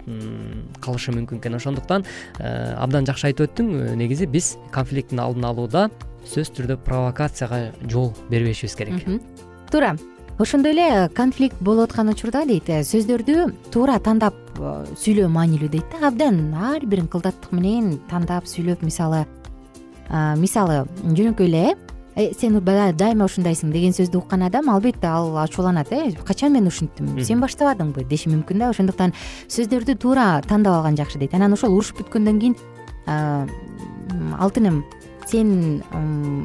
калышы 0.78 1.10
мүмкүн 1.18 1.42
экен. 1.42 1.58
Ошондуктан 1.58 2.06
абдан 2.38 3.10
жакшы 3.10 3.32
айтып 3.32 3.50
өттүң 3.50 3.96
негизи 3.98 4.30
биз 4.30 4.54
конфликттин 4.70 5.26
алдын 5.26 5.50
алууда 5.50 5.88
сөзсүз 6.26 6.52
түрдө 6.58 6.76
провокацияга 6.84 7.72
жол 7.88 8.12
бербешибиз 8.30 8.76
керек. 8.76 9.06
Туура 9.70 9.96
ошондой 10.38 10.72
эле 10.72 11.08
конфликт 11.14 11.56
болуп 11.60 11.90
аткан 11.90 12.10
учурда 12.12 12.44
дейт 12.44 12.68
э, 12.68 12.82
сөздөрдү 12.84 13.70
туура 13.72 13.98
тандап 13.98 14.36
э, 14.58 14.84
сүйлөө 15.00 15.30
маанилүү 15.32 15.70
дейт 15.72 15.94
да. 15.94 16.08
Абдан 16.08 16.52
ар 16.54 16.84
бирин 16.84 17.08
кылдаттык 17.08 17.52
менен 17.56 17.98
тандап 18.10 18.44
сүйлөп 18.50 18.84
мисалы 18.84 19.24
мисалы 20.36 20.84
жөнөкөй 21.02 21.48
эле 21.48 21.74
э 22.16 22.32
сен 22.38 22.60
дайыма 22.60 23.24
ушундайсың 23.24 23.72
деген 23.72 23.92
сөздү 23.92 24.18
уккан 24.18 24.42
адам 24.42 24.68
албетте 24.70 25.06
ал 25.06 25.36
ачууланат 25.38 25.92
э 25.92 26.12
качан 26.24 26.52
мен 26.52 26.66
ушинттим? 26.66 27.18
Сен 27.24 27.40
баштабадыңбы 27.40 28.06
деши 28.06 28.28
мүмкүн 28.28 28.58
да. 28.58 28.70
Ошондуктан 28.70 29.12
сөздөрдү 29.48 29.96
туура 29.96 30.42
тандап 30.46 30.74
алган 30.74 30.96
жакшы 30.96 31.18
дейт. 31.18 31.34
Анан 31.34 31.52
ошол 31.52 31.72
урушуп 31.72 32.00
бүткөндөн 32.00 32.40
кийин 32.40 32.56
алтыным 34.38 34.84
сен 35.26 35.82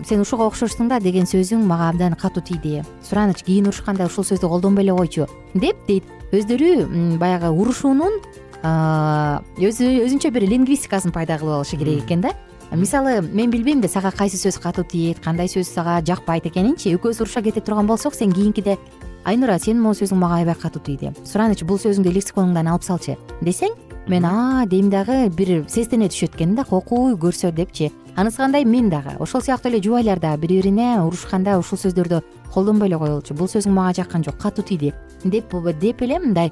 сен 0.05 0.21
ушуга 0.21 0.47
окшошсуң 0.49 0.89
да 0.89 0.99
деген 0.99 1.25
сөзүң 1.29 1.63
мага 1.65 1.89
абдан 1.89 2.15
катуу 2.19 2.43
тийди. 2.43 2.83
Сураныч 3.05 3.43
кийин 3.45 3.67
урушканда 3.69 4.05
ушул 4.09 4.25
сөздү 4.25 4.49
колдонбой 4.49 4.83
эле 4.83 4.95
койчу 4.97 5.27
деп 5.53 5.77
дейт. 5.87 6.03
Өздөрү 6.31 7.17
баягы 7.19 7.49
урушуунун 7.51 8.21
өзүнчө 8.61 10.31
бир 10.31 10.47
лингвистикасын 10.47 11.11
пайда 11.11 11.37
кылып 11.37 11.61
алышы 11.61 11.77
керек 11.77 12.05
экен 12.05 12.21
да. 12.21 12.31
Мисалы 12.71 13.21
мен 13.21 13.51
билбейм 13.51 13.81
да 13.81 13.89
сага 13.89 14.11
кайсы 14.15 14.37
сөз 14.37 14.57
катуу 14.61 14.85
тиет 14.85 15.19
кандай 15.19 15.47
сөз 15.51 15.67
сага 15.67 15.99
жакпайт 16.05 16.45
экенинчи 16.47 16.93
экөөбүз 16.95 17.21
уруша 17.21 17.41
кете 17.41 17.59
турган 17.59 17.87
болсок 17.87 18.15
сен 18.15 18.31
кийинкиде 18.31 18.77
айнура 19.25 19.59
сенин 19.59 19.81
могу 19.81 19.99
сөзүң 19.99 20.15
мага 20.15 20.35
аябай 20.39 20.55
катуу 20.55 20.81
тийди. 20.81 21.11
Сураныч 21.25 21.65
бул 21.67 21.77
сөзүңдү 21.77 22.13
лексиконуңдан 22.15 22.71
алып 22.71 22.83
салчы 22.87 23.17
десең 23.41 23.75
мен 24.07 24.23
а 24.25 24.65
дейм 24.65 24.89
дагы 24.89 25.27
бир 25.29 25.65
сестене 25.67 26.07
түшөт 26.07 26.37
экен 26.37 26.55
да 26.55 26.63
окуй 26.69 27.17
көрсө 27.19 27.51
депчи 27.51 27.91
анысы 28.15 28.37
кандай 28.37 28.65
мен 28.65 28.89
дагы 28.89 29.15
ошол 29.19 29.41
сыяктуу 29.41 29.71
эле 29.71 29.81
жубайлар 29.81 30.19
да 30.19 30.35
бири 30.37 30.61
бирине 30.61 31.01
урушканда 31.01 31.57
ушул 31.59 31.77
сөздөрдү 31.77 32.21
колдонбой 32.53 32.89
эле 32.89 32.97
коелучу 32.97 33.33
бул 33.33 33.47
сөзүң 33.47 33.71
мага 33.71 34.01
жаккан 34.01 34.23
жок 34.23 34.37
катуу 34.37 34.65
тийди 34.65 34.93
деп 35.23 35.53
деп 35.79 36.01
эле 36.01 36.19
мындай 36.19 36.51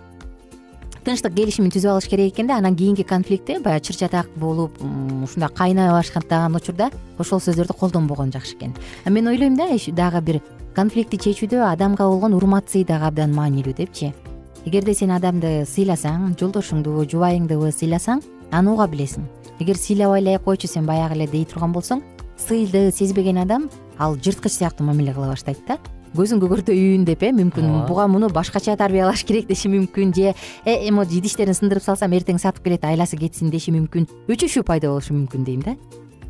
тынчтык 1.10 1.34
келишимин 1.34 1.72
түзүп 1.74 1.94
алыш 1.94 2.08
керек 2.10 2.34
экен 2.34 2.48
да. 2.48 2.58
Анан 2.58 2.76
кийинки 2.76 3.04
конфликтте 3.04 3.60
баягы 3.60 3.86
чыр 3.86 3.96
чатак 3.96 4.28
болуп 4.36 4.78
ушундай 5.24 5.50
кайнай 5.50 5.90
баштаган 5.90 6.56
учурда 6.56 6.92
ошол 7.18 7.40
сөздөрдү 7.40 7.74
колдонбогон 7.74 8.32
жакшы 8.32 8.56
экен. 8.56 8.76
Мен 9.06 9.28
ойлойм 9.28 9.56
да 9.56 9.68
дагы 9.88 10.22
бир 10.22 10.42
конфликтти 10.76 11.18
чечүүдө 11.18 11.64
адамга 11.72 12.06
болгон 12.08 12.34
урмат 12.34 12.70
сый 12.70 12.84
дагы 12.84 13.06
абдан 13.06 13.34
маанилүү 13.34 13.74
депчи. 13.74 14.14
Эгерде 14.66 14.94
сен 14.94 15.12
адамды 15.12 15.66
сыйласаң 15.66 16.36
жолдошуңду 16.38 17.06
жубайыңдыбы 17.08 17.72
сыйласаң 17.72 18.22
аны 18.52 18.74
уга 18.74 18.88
билесиң. 18.88 19.28
Эгер 19.60 19.78
сыйлабай 19.78 20.22
эле 20.22 20.40
койчу 20.40 20.68
сен 20.68 20.86
баягы 20.86 21.16
эле 21.16 21.28
дей 21.28 21.46
турган 21.46 21.74
болсоң 21.74 22.02
сыйды 22.40 22.92
сезбеген 22.96 23.38
адам 23.44 23.70
ал 23.98 24.16
жырткыч 24.16 24.54
сыяктуу 24.58 24.88
мамиле 24.88 25.14
кыла 25.14 25.34
баштайт 25.34 25.60
да. 25.68 25.78
Көзүң 26.16 26.40
көгөртөйүн 26.42 27.04
деп 27.06 27.22
э 27.22 27.30
мүмкүн 27.38 27.86
буга 27.86 28.08
муну 28.10 28.30
башкача 28.34 28.76
тарбиялаш 28.78 29.24
керек 29.24 29.48
деши 29.48 29.70
мүмкүн 29.70 30.16
же 30.16 30.34
э 30.66 30.88
эми 30.90 31.06
идиштерин 31.06 31.54
сындырып 31.54 31.84
салсам 31.84 32.12
эртең 32.12 32.40
сатып 32.40 32.64
келет 32.64 32.84
айласы 32.84 33.18
кетсин 33.18 33.52
деши 33.52 33.72
мүмкүн. 33.72 34.08
Өчүшүү 34.28 34.64
пайда 34.64 34.90
болушу 34.90 35.14
мүмкүн 35.14 35.46
дейм 35.46 35.62
да. 35.62 35.76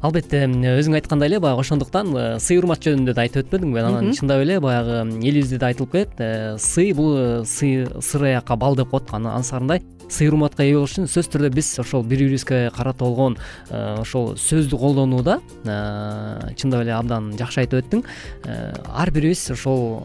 Албетте 0.01 0.45
өзүң 0.47 0.95
айткандай 0.95 1.27
эле 1.27 1.39
баягы 1.39 1.59
ошондуктан 1.59 2.11
э, 2.15 2.39
сый 2.39 2.57
урмат 2.59 2.83
жөнүндө 2.83 3.13
да 3.13 3.25
айтып 3.25 3.45
өтпөдүңбү 3.45 3.79
анан 3.83 4.13
чындап 4.15 4.43
эле 4.43 4.59
баягы 4.63 5.01
элибизде 5.19 5.57
да 5.59 5.71
айтылып 5.71 5.91
келет 5.91 6.19
э, 6.19 6.57
сый 6.57 6.93
бул 6.93 7.17
э, 7.17 7.43
сый 7.45 7.85
сыр 7.99 8.23
аякка 8.23 8.55
бал 8.55 8.75
деп 8.79 8.91
коет 8.91 9.11
анысы 9.11 9.51
кандай 9.51 9.83
сый 10.10 10.28
урматка 10.28 10.66
ээ 10.66 10.75
болуш 10.75 10.96
үчүн 10.98 11.08
сөзсүз 11.08 11.30
түрдө 11.34 11.50
биз 11.54 11.70
ошол 11.80 12.04
бири 12.04 12.25
бирибизге 12.25 12.72
карата 12.74 13.06
болгон 13.06 13.38
э, 13.70 14.01
ошол 14.01 14.34
сөздү 14.36 14.78
колдонууда 14.82 15.39
э, 15.63 16.54
чындап 16.58 16.82
эле 16.84 16.94
абдан 16.98 17.32
жакшы 17.38 17.62
айтып 17.63 17.84
өттүң. 17.84 18.04
Э, 18.46 18.74
ар 18.89 19.12
бирибиз 19.13 19.46
ошол 19.54 20.01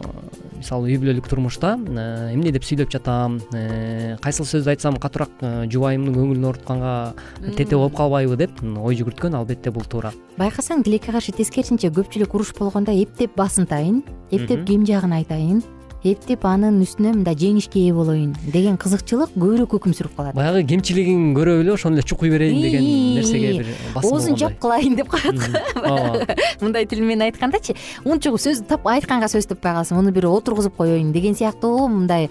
мисалы 0.55 0.93
үй 0.93 0.99
бүлөлүк 1.01 1.27
турмушта 1.29 1.73
эмне 1.75 2.53
деп 2.53 2.63
сүйлөп 2.63 2.93
жатам 2.93 3.39
кайсыл 4.21 4.47
сөздү 4.47 4.75
айтсам 4.75 4.99
катуураак 5.01 5.69
жубайымдын 5.73 6.15
көңүлүн 6.15 6.49
оорутканга 6.51 6.93
тете 7.57 7.75
болуп 7.75 7.97
калбайбы 7.97 8.37
деп 8.39 8.61
ой 8.61 8.95
жүгүрткөн 9.01 9.35
албетте 9.41 9.73
бул 9.73 9.83
туура. 9.89 10.13
Байкасаң 10.37 10.85
тилекке 10.85 11.15
каршы 11.15 11.35
тескерисинче 11.35 11.91
көпчүлүк 11.95 12.37
уруш 12.37 12.53
болгондо 12.59 12.95
эптеп 12.95 13.35
басынтайын 13.39 14.03
эптеп 14.31 14.65
ким 14.67 14.85
жагын 14.87 15.17
айтайын 15.19 15.63
эптеп 16.05 16.43
анын 16.45 16.77
үстүнө 16.83 17.13
мындай 17.17 17.37
жеңишке 17.39 17.81
ээ 17.87 17.93
болоюн 17.95 18.35
деген 18.53 18.77
кызыкчылык 18.81 19.33
көбүрөөк 19.33 19.75
өкүм 19.79 19.95
сүрүп 19.97 20.17
калат. 20.17 20.35
Баягы 20.37 20.61
кемчилигин 20.69 21.31
көрө 21.37 21.59
эле 21.63 21.73
ошону 21.73 21.97
эле 21.97 22.05
чукуй 22.05 22.29
берейин 22.29 22.61
деген 22.61 22.83
нерсеге 23.17 23.53
бир 23.59 23.71
басым 23.95 24.11
оозун 24.11 24.37
жаап 24.37 24.59
калайын 24.61 24.95
деп 24.99 25.09
коет 25.09 25.39
ооба. 25.75 26.35
Мындай 26.61 26.85
тил 26.85 27.01
менен 27.01 27.25
айткандачы 27.29 27.77
унчук 28.05 28.37
сөз 28.41 28.61
айтканга 28.69 29.31
сөз 29.31 29.49
таппай 29.49 29.73
калсам 29.79 29.97
муну 29.97 30.13
бир 30.13 30.27
отургузуп 30.29 30.77
коеюн 30.77 31.11
деген 31.11 31.35
сыяктуу 31.35 31.87
мындай 31.87 32.29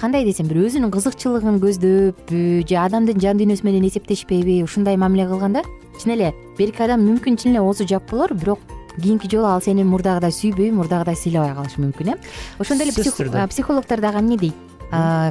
кандай 0.00 0.24
десем 0.24 0.48
бир 0.48 0.62
өзүнүн 0.64 0.90
кызыкчылыгын 0.94 1.60
көздөппү 1.62 2.40
же 2.66 2.80
адамдын 2.80 3.20
жан 3.20 3.38
дүйнөсү 3.38 3.66
менен 3.68 3.84
эсептешпейби 3.90 4.62
ушундай 4.64 4.96
мамиле 4.96 5.28
кылганда 5.28 5.62
чын 6.00 6.14
эле 6.16 6.32
берки 6.56 6.82
адам 6.82 7.04
мүмкүн 7.04 7.36
чын 7.36 7.52
эле 7.52 7.60
оозу 7.60 7.86
жап 7.86 8.08
болор 8.10 8.32
бирок 8.32 8.64
кийинки 9.00 9.30
жолу 9.30 9.46
ал 9.46 9.62
сени 9.62 9.84
мурдагыдай 9.84 10.32
сүйбөй 10.34 10.72
мурдагыдай 10.72 11.16
сыйлабай 11.16 11.54
калышы 11.54 11.80
мүмкүн 11.80 12.14
э? 12.14 12.16
Ошондой 12.58 12.88
эле 12.88 13.48
психологдор 13.48 14.00
дагы 14.00 14.20
эмне 14.20 14.36
дейт? 14.36 14.54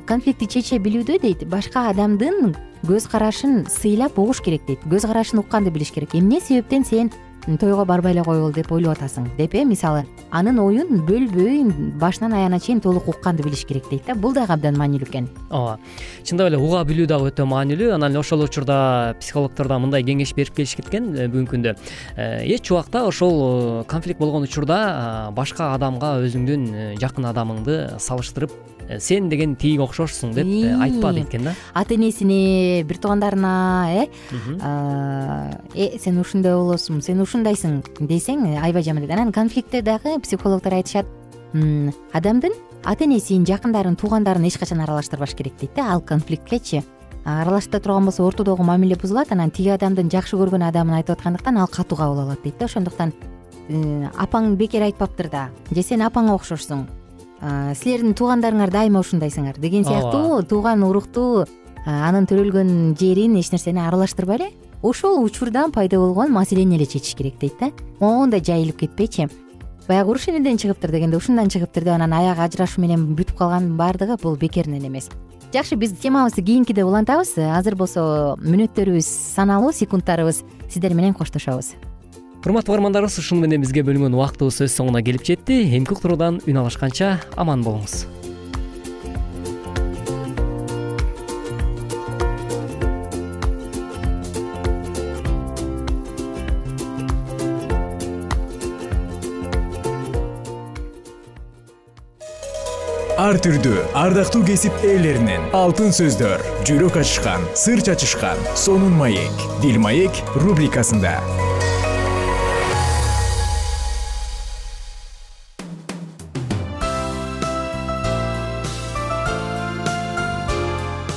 Конфликтти 0.06 0.46
чече 0.46 0.78
билүүдө 0.78 1.20
дейт. 1.22 1.48
Башка 1.50 1.88
адамдын 1.90 2.54
көз 2.86 3.08
карашын 3.10 3.66
сыйлап 3.70 4.18
угуш 4.20 4.42
керек 4.46 4.66
дейт. 4.68 4.84
Көз 4.86 5.08
карашын 5.10 5.42
укканды 5.42 5.72
билиш 5.74 5.92
керек. 5.92 6.14
Эмне 6.14 6.40
себептен 6.40 6.86
сен 6.86 7.12
тойго 7.56 7.86
барбай 7.86 8.12
эле 8.12 8.24
койгул 8.28 8.52
деп 8.52 8.72
ойлоп 8.76 8.98
атасың. 8.98 9.30
Деп 9.38 9.54
э 9.56 9.64
мисалы 9.64 10.04
анын 10.32 10.60
оюн 10.60 11.06
бөлбөй 11.08 11.64
башынан 12.00 12.34
аягына 12.34 12.60
чейин 12.60 12.82
толук 12.82 13.08
укканды 13.08 13.44
билиш 13.44 13.64
керек 13.66 13.88
дейт 13.90 14.04
да. 14.08 14.16
Бул 14.16 14.34
дагы 14.34 14.52
абдан 14.52 14.76
маанилүү 14.76 15.08
экен. 15.08 15.30
Ооба. 15.50 15.80
Чындап 16.24 16.50
эле 16.52 16.58
уга 16.58 16.84
билүү 16.84 17.08
дагы 17.08 17.32
өтө 17.32 17.46
маанилүү. 17.48 17.94
Анан 17.96 18.12
эле 18.12 18.20
ошол 18.20 18.44
учурда 18.44 19.16
психологдор 19.22 19.68
да 19.68 19.80
мындай 19.80 20.04
кеңеш 20.04 20.36
берип 20.36 20.56
келишет 20.56 20.90
экен 20.90 21.16
э, 21.16 21.28
бүгүнкү 21.32 21.56
күндө. 21.56 21.78
Э, 22.18 22.44
эч 22.44 22.72
убакта 22.72 23.06
ошол 23.08 23.82
э, 23.82 23.84
конфликт 23.88 24.20
болгон 24.20 24.44
учурда 24.44 25.32
башка 25.32 25.74
адамга 25.74 26.18
өзүңдүн 26.28 26.98
жакын 27.00 27.32
адамыңды 27.32 28.00
салыштырып 28.00 28.52
сен 29.00 29.30
деген 29.30 29.56
тиги 29.60 29.80
окшошсуң 29.84 30.34
деп 30.36 30.48
э, 30.48 30.72
айтпа 30.84 31.12
дейт 31.14 31.30
экен 31.30 31.50
да. 31.50 31.54
Ата 31.74 31.96
энесине 31.96 32.84
бир 32.88 32.98
туугандарына 32.98 33.54
э? 33.92 34.08
Э 35.76 36.00
сен 36.00 36.20
ушундай 36.20 36.54
болосуң 36.56 37.02
сен 37.04 37.22
ушундайсың 37.22 37.82
десең 38.00 38.46
аябай 38.62 38.84
жаман 38.84 39.04
дейт 39.04 39.18
анан 39.18 39.32
конфликтте 39.32 39.82
дагы 39.82 40.20
психологдор 40.24 40.80
айтышат 40.80 41.08
адамдын 42.14 42.54
ата 42.84 43.06
энесин 43.06 43.46
жакындарын 43.46 43.98
туугандарын 44.00 44.46
эч 44.48 44.58
качан 44.58 44.82
аралаштырбаш 44.82 45.36
керек 45.36 45.58
дейт 45.60 45.76
да 45.76 45.92
ал 45.92 46.02
конфликткечи 46.02 46.84
аралашта 47.26 47.80
турган 47.80 48.06
болсо 48.06 48.24
ортодогу 48.24 48.64
мамиле 48.64 48.96
бузулат 48.96 49.32
анан 49.32 49.52
тиги 49.52 49.70
адамдын 49.70 50.10
жакшы 50.10 50.38
көргөн 50.38 50.68
адамын 50.70 51.02
айтып 51.02 51.18
аткандыктан 51.18 51.58
ал 51.58 51.68
катуу 51.68 51.98
кабыл 51.98 52.22
алат 52.22 52.44
дейт 52.44 52.58
да. 52.60 52.66
Ошондуктан 52.66 53.14
апаң 54.16 54.56
бекер 54.56 54.82
айтпаптыр 54.88 55.30
да. 55.30 55.50
Же 55.72 55.84
сен 55.84 56.02
апаңа 56.02 56.36
окшошсуң 56.38 56.86
силердин 57.42 58.16
туугандарыңар 58.18 58.72
дайыма 58.74 59.02
ушундайсыңар 59.04 59.60
деген 59.60 59.86
сыяктуу. 59.86 60.44
Тууган 60.44 60.84
урукту 60.84 61.46
анын 61.86 62.26
төрөлгөн 62.28 62.96
жерин 63.00 63.38
эч 63.38 63.52
нерсени 63.52 63.80
аралаштырбай 63.84 64.38
эле. 64.38 64.50
Ошол 64.82 65.24
учурда 65.24 65.68
пайда 65.74 66.00
болгон 66.00 66.32
маселени 66.32 66.76
эле 66.76 66.86
чечиш 66.86 67.16
керек 67.16 67.40
дейт 67.40 67.60
да. 67.60 67.72
Моундай 68.00 68.42
жайылып 68.42 68.78
кетпейчи 68.86 69.30
баягы 69.88 70.12
уруш 70.12 70.28
эмнеден 70.28 70.58
чыгыптыр 70.58 70.92
дегенде 70.92 71.18
ушундан 71.18 71.48
чыгыптыр 71.48 71.84
деп 71.84 71.94
анан 71.94 72.14
аягы 72.14 72.44
ажырашуу 72.44 72.82
менен 72.84 73.08
бүтүп 73.16 73.38
калганын 73.40 73.78
баардыгы 73.78 74.18
бул 74.22 74.36
бекеринен 74.36 74.86
эмес. 74.86 75.10
Жакшы 75.54 75.76
биз 75.80 75.94
темабызды 75.96 76.44
кийинкиде 76.44 76.84
улантабыз. 76.84 77.38
Азыр 77.38 77.76
болсо 77.80 78.36
мүнөттөрүбүз 78.44 79.08
саналуу 79.36 79.72
секундтарыбыз 79.72 80.44
сиздер 80.68 80.94
менен 80.94 81.14
коштошобуз 81.14 81.76
урматтуу 82.46 82.76
угармандарыбыз 82.76 83.18
ушуну 83.20 83.42
менен 83.44 83.64
бизге 83.64 83.84
бөлүнгөн 83.88 84.14
убактыбыз 84.16 84.62
өз 84.68 84.76
соңуна 84.78 85.02
келип 85.04 85.26
жетти 85.28 85.64
эмки 85.78 85.98
уктуруудан 85.98 86.40
үн 86.48 86.62
алышканча 86.62 87.18
аман 87.36 87.66
болуңуз 87.66 88.06
ар 103.18 103.40
түрдүү 103.44 103.82
ардактуу 103.98 104.44
кесип 104.48 104.84
ээлеринен 104.86 105.50
алтын 105.58 105.90
сөздөр 105.96 106.44
жүрөк 106.70 107.00
ачышкан 107.02 107.44
сыр 107.58 107.82
чачышкан 107.84 108.40
сонун 108.56 108.94
маек. 108.96 109.44
Дил 109.64 109.82
маек 109.82 110.22
рубрикасында 110.38 111.18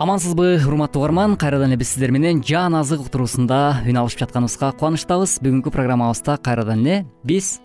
амансызбы 0.00 0.56
урматтуу 0.64 1.02
угарман. 1.02 1.36
Кайрадан 1.36 1.68
эле 1.68 1.76
биз 1.76 1.92
сиздер 1.92 2.10
менен 2.10 2.40
жан 2.40 2.74
азык 2.74 3.02
уктуруусунда 3.04 3.84
үн 3.84 4.00
алышып 4.00 4.24
жатканыбызга 4.24 4.72
кубанычтабыз. 4.80 5.36
Бүгүнкү 5.44 5.72
программабызда 5.74 6.38
кайрадан 6.40 6.80
эле 6.80 7.04
биз 7.22 7.58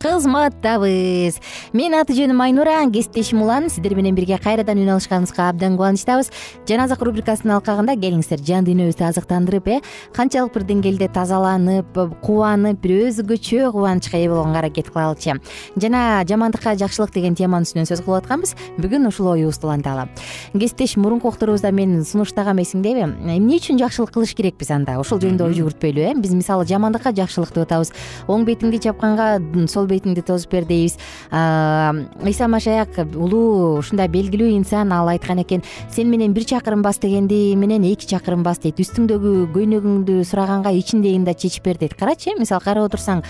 кызматтабыз. 0.00 1.36
Менин 1.76 1.98
аты 1.98 2.14
жөнүм 2.16 2.38
айнура 2.40 2.78
кесиптешим 2.88 3.42
улан. 3.44 3.68
Сиздер 3.68 3.92
менен 3.94 4.14
бирге 4.16 4.38
кайрадан 4.40 4.78
үн 4.80 4.94
алышканыбызга 4.94 5.50
абдан 5.50 5.76
кубанычтабыз. 5.76 6.30
Жан 6.66 6.80
азык 6.80 7.02
рубрикасынын 7.04 7.58
алкагында 7.58 7.98
келиңиздер. 8.00 8.40
Жан 8.40 8.64
дүйнөбүздү 8.64 9.04
азыктандырып 9.04 9.68
э 9.68 9.80
канчалык 10.16 10.54
бир 10.54 10.64
деңгээлде 10.70 11.10
тазаланып 11.12 12.00
кубанып 12.22 12.80
бир 12.80 13.10
өзгөчө 13.10 13.72
кубанычка 13.72 14.16
ээ 14.16 14.30
болгонго 14.30 14.58
аракет 14.58 14.88
кылалычы 14.88 15.36
жана 15.76 16.24
жамандыкка 16.24 16.76
жакшылык 16.80 17.12
деген 17.12 17.34
теманын 17.34 17.68
үстүнөн 17.68 17.84
сөз 17.84 18.00
кылып 18.00 18.24
атканбыз. 18.24 18.56
Бүгүн 18.80 19.06
ушул 19.06 19.28
оюбузду 19.34 19.68
уланталы 19.68 20.08
кесиптешим 20.56 21.02
мурунку 21.02 21.28
уктуруубузда 21.28 21.72
мен 21.72 22.04
сунуштагам 22.04 22.56
эсиңдеби 22.64 23.04
эмне 23.04 23.60
үчүн 23.60 23.76
жакшылык 23.76 24.14
кылыш 24.16 24.32
керекпиз 24.34 24.70
анда? 24.70 24.96
Ошол 24.96 25.20
жөнүндө 25.20 25.44
ой 25.44 25.54
жүгүртпөйлүбү 25.60 26.08
э. 26.08 26.14
Биз 26.16 26.32
мисалы 26.32 26.64
жамандыкка 26.64 27.12
жакшылык 27.12 27.52
деп 27.52 27.68
атабыз. 27.68 27.92
Оң 28.28 28.46
бетиңди 28.48 28.80
чапканга 28.80 29.36
сол 29.68 29.89
бетиңди 29.90 30.24
тосуп 30.26 30.54
бер 30.54 30.66
дейбиз. 30.68 30.96
Ыйса 31.30 32.48
машаяк 32.48 33.00
улуу 33.10 33.78
ушундай 33.80 34.08
белгилүү 34.08 34.54
инсан 34.56 34.92
ал 34.96 35.10
айткан 35.12 35.42
экен 35.44 35.64
сен 35.90 36.10
менен 36.10 36.32
бир 36.32 36.46
чакырым 36.48 36.82
бас 36.82 36.98
дегенди 36.98 37.54
менен 37.56 37.84
эки 37.84 38.08
чакырым 38.10 38.42
бас 38.46 38.62
дейт. 38.62 38.80
Үстүңдөгү 38.80 39.50
көйнөгүңдү 39.54 40.22
сураганга 40.24 40.72
ичиңдегини 40.72 41.24
да 41.28 41.34
чечип 41.34 41.64
бер 41.64 41.78
дейт. 41.78 41.94
Карачы 41.98 42.30
э 42.30 42.38
мисалы 42.38 42.64
карап 42.64 42.90
отурсаң 42.90 43.24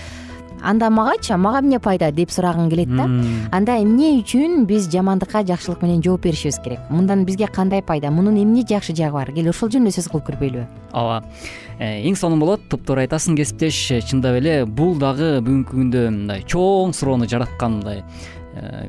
анда 0.63 0.89
магачы 0.89 1.37
мага 1.37 1.59
эмне 1.59 1.79
пайда? 1.79 2.11
деп 2.11 2.31
сурагың 2.31 2.69
келет 2.69 2.89
да. 2.95 3.07
Анда 3.51 3.77
эмне 3.81 4.17
үчүн 4.21 4.65
биз 4.65 4.89
жамандыкка 4.91 5.43
жакшылык 5.47 5.81
менен 5.81 6.01
жооп 6.03 6.23
беришибиз 6.23 6.59
керек? 6.63 6.79
Мындан 6.89 7.25
бизге 7.25 7.47
кандай 7.47 7.81
пайда? 7.81 8.11
Мунун 8.11 8.37
эмне 8.41 8.65
жакшы 8.67 8.95
жагы 8.95 9.13
бар? 9.13 9.31
Кел 9.33 9.49
ошол 9.49 9.69
жөнүндө 9.69 9.95
сөз 9.97 10.11
кылып 10.11 10.29
көрбөйлүбү 10.31 10.81
ооба 10.93 11.21
э, 11.79 12.01
эң 12.07 12.17
сонун 12.19 12.41
болот 12.41 12.67
туптуура 12.71 13.05
айтасың 13.05 13.37
кесиптеш 13.39 13.79
чындап 14.09 14.37
эле 14.41 14.65
бул 14.65 14.97
дагы 14.99 15.39
бүгүнкү 15.45 15.77
күндө 15.77 16.05
мындай 16.09 16.45
чоң 16.47 16.93
суроону 16.97 17.29
жараткан 17.31 17.79
мындай 17.79 18.03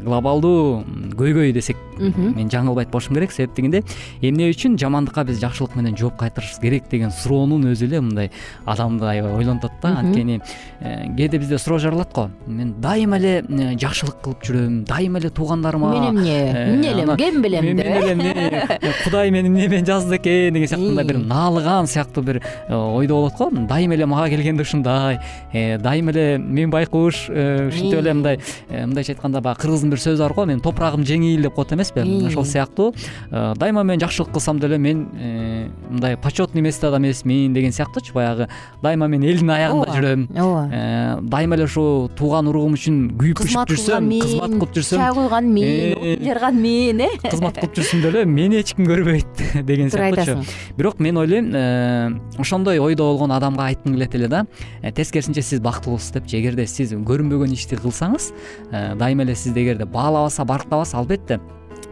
глобалдуу 0.02 0.82
көйгөй 1.18 1.52
десек 1.52 1.76
мен 1.98 2.50
жаңылбайт 2.50 2.90
болушум 2.90 3.14
керек 3.14 3.32
себеп 3.32 3.54
дегенде 3.56 3.82
эмне 4.20 4.48
үчүн 4.50 4.76
жамандыкка 4.80 5.24
биз 5.28 5.38
жакшылык 5.42 5.76
менен 5.76 5.96
жооп 5.96 6.16
кайтарышыбыз 6.20 6.60
керек 6.62 6.88
деген 6.90 7.12
суроонун 7.14 7.68
өзү 7.70 7.86
эле 7.86 8.00
мындай 8.00 8.30
адамды 8.64 9.06
аябай 9.06 9.36
ойлонтот 9.38 9.72
да. 9.82 9.94
Анткени 10.00 10.40
э, 10.80 11.14
кээде 11.16 11.38
бизде 11.38 11.58
суроо 11.58 11.78
жаралат 11.78 12.12
го. 12.12 12.28
Мен 12.46 12.74
дайыма 12.80 13.18
эле 13.18 13.44
э, 13.48 13.76
жакшылык 13.78 14.20
кылып 14.24 14.42
жүрөм 14.46 14.82
дайыма 14.88 15.20
эле 15.20 15.30
туугандарыма 15.30 15.92
мен 15.92 16.08
эмне? 16.10 16.38
эмне 16.74 16.92
элем 16.92 17.16
кем 17.16 17.42
белем 17.42 17.76
деп 17.76 17.86
мен 17.86 18.20
эле 18.20 18.80
кудай 19.04 19.30
мени 19.30 19.48
эмне? 19.48 19.68
Менен 19.68 19.86
жазды 19.86 20.16
экен 20.16 20.54
деген 20.54 20.68
сыяктуу 20.68 20.88
мындай 20.88 21.04
бир 21.04 21.18
наалыган 21.18 21.86
сыяктуу 21.86 22.24
бир 22.24 22.42
ойдо 22.68 23.14
болот 23.14 23.36
го. 23.38 23.50
Дайыма 23.68 23.94
эле 23.94 24.06
мага 24.06 24.28
келгенде 24.30 24.62
ушундай 24.62 25.20
дайыма 25.52 26.10
эле 26.10 26.38
мен 26.38 26.70
байкуш 26.70 27.28
ушинтип 27.28 28.00
эле 28.00 28.14
мындай 28.14 28.40
мындайча 28.68 29.12
айтканда 29.12 29.40
кыргыздын 29.58 29.90
бир 29.90 29.98
сөзү 29.98 30.22
бар 30.22 30.34
го 30.36 30.46
менин 30.46 30.60
топурагым 30.64 31.04
жеңил 31.06 31.42
деп 31.42 31.54
коет 31.54 31.72
эмеспи 31.72 32.04
ошол 32.26 32.44
сыяктуу. 32.44 32.92
Э, 33.30 33.54
дайыма 33.56 33.82
мен 33.82 34.00
жакшылык 34.00 34.32
кылсам 34.32 34.58
деле 34.60 34.78
мен 34.78 35.08
э, 35.14 35.68
мындай 35.90 36.16
почетный 36.16 36.62
место 36.62 36.90
да 36.90 36.98
эмесмин 36.98 37.52
деген 37.52 37.72
сыяктуучу 37.72 38.12
баягы 38.14 38.48
дайыма 38.82 39.06
мен 39.06 39.22
элдин 39.22 39.50
аягында 39.50 39.94
жүрөм. 39.96 40.26
Ооба. 40.38 40.68
Э, 40.72 41.18
дайыма 41.22 41.56
эле 41.56 41.64
ушу 41.64 42.10
тууган 42.16 42.48
уругум 42.48 42.76
үчүн 42.76 42.98
күйүп 43.18 43.42
пышып 43.42 43.72
жүрсөм 43.72 44.10
кызмат 44.20 44.56
кылып 44.56 44.74
жүрсөм. 44.76 44.98
чай 44.98 45.14
куйган 45.16 45.52
мен 45.52 45.96
отун 45.96 46.26
жарган 46.26 46.60
мен 46.62 47.00
э. 47.00 47.08
кызмат 47.30 47.58
кылып 47.60 47.78
жүрсөм 47.78 48.02
деле 48.02 48.24
мени 48.24 48.60
эч 48.60 48.74
ким 48.74 48.86
көрбөйт 48.86 49.44
деген 49.68 49.90
сыяктуучу 49.90 50.44
бирок 50.76 51.00
мен 51.00 51.16
ойлойм 51.16 52.20
ошондой 52.38 52.78
ойдо 52.78 53.04
болгон 53.10 53.32
адамга 53.32 53.66
айткым 53.70 53.94
келет 53.94 54.14
эле 54.14 54.28
да. 54.28 54.46
Тескерисинче 54.82 55.42
сиз 55.42 55.60
бактылуусуз 55.60 56.12
депчи 56.12 56.40
эгерде 56.40 56.66
сиз 56.66 56.92
көрүнбөгөн 56.92 57.52
ишти 57.54 57.76
кылсаңыз 57.76 58.32
дайыма 58.70 59.24
эле 59.26 59.34
сизди 59.42 59.64
эгерде 59.64 59.84
баалабаса 59.84 60.44
барктабаса 60.44 60.98
албетте 60.98 61.40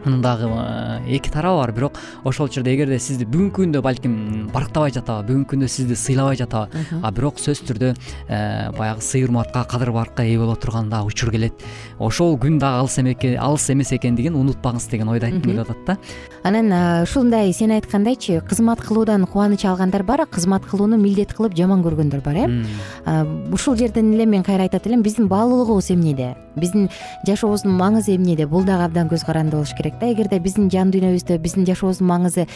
мунун 0.05 0.21
дагы 0.21 0.49
э, 0.49 1.15
эки 1.15 1.29
тарабы 1.29 1.61
бар. 1.61 1.71
Бирок 1.71 1.93
ошол 2.23 2.47
учурда 2.47 2.73
эгерде 2.73 2.99
сизди 2.99 3.25
бүгүнкү 3.25 3.61
күндө 3.61 3.81
балким 3.81 4.49
барктабай 4.53 4.91
жатабы 4.91 5.27
бүгүнкү 5.29 5.55
күндө 5.55 5.67
сизди 5.67 5.95
сыйлабай 5.95 6.37
жатабы 6.39 6.69
а 7.01 7.11
бирок 7.11 7.39
сөзсүз 7.39 7.67
түрдө 7.69 7.93
э, 8.27 8.71
баягы 8.77 9.01
сый 9.01 9.23
урматка 9.25 9.63
кадыр 9.63 9.91
баркка 9.91 10.23
ээ 10.23 10.37
боло 10.39 10.55
турган 10.55 10.89
дагы 10.89 11.07
учур 11.11 11.31
келет. 11.31 11.53
Ошол 11.99 12.37
күн 12.37 12.59
дагы 12.59 13.37
алыс 13.37 13.69
эмес 13.69 13.91
экендигин 13.93 14.35
унутпаңыз 14.35 14.89
деген 14.89 15.09
ойду 15.09 15.25
айткым 15.25 15.41
келип 15.41 15.69
атат 15.69 15.85
да. 15.85 15.97
Анан 16.43 17.03
ушундай 17.03 17.53
сен 17.53 17.71
айткандайчы 17.71 18.41
кызмат 18.47 18.81
кылуудан 18.81 19.25
кубаныч 19.25 19.65
алгандар 19.65 20.03
бар 20.03 20.25
кызмат 20.25 20.65
кылууну 20.65 20.97
милдет 20.97 21.33
кылып 21.33 21.55
жаман 21.55 21.83
көргөндөр 21.85 22.21
бар 22.25 22.35
э? 22.41 23.25
Ушул 23.53 23.75
жерден 23.75 24.13
эле 24.13 24.25
мен 24.25 24.43
кайра 24.43 24.63
айтат 24.63 24.87
элем 24.87 25.03
биздин 25.03 25.27
баалуулугубуз 25.27 25.91
эмнеде? 25.91 26.35
Биздин 26.55 26.89
жашообуздун 27.27 27.77
маңызы 27.77 28.15
эмнеде? 28.15 28.47
Бул 28.47 28.63
дагы 28.63 28.85
абдан 28.85 29.09
көз 29.11 29.25
каранды 29.25 29.55
болуш 29.57 29.75
керек 29.77 29.90
да. 29.99 30.11
Эгерде 30.11 30.39
биздин 30.39 30.69
жан 30.71 30.91
дүйнөбүздө 30.93 31.37
биздин 31.41 31.65
жашообуздун 31.65 32.07
маңызы 32.07 32.47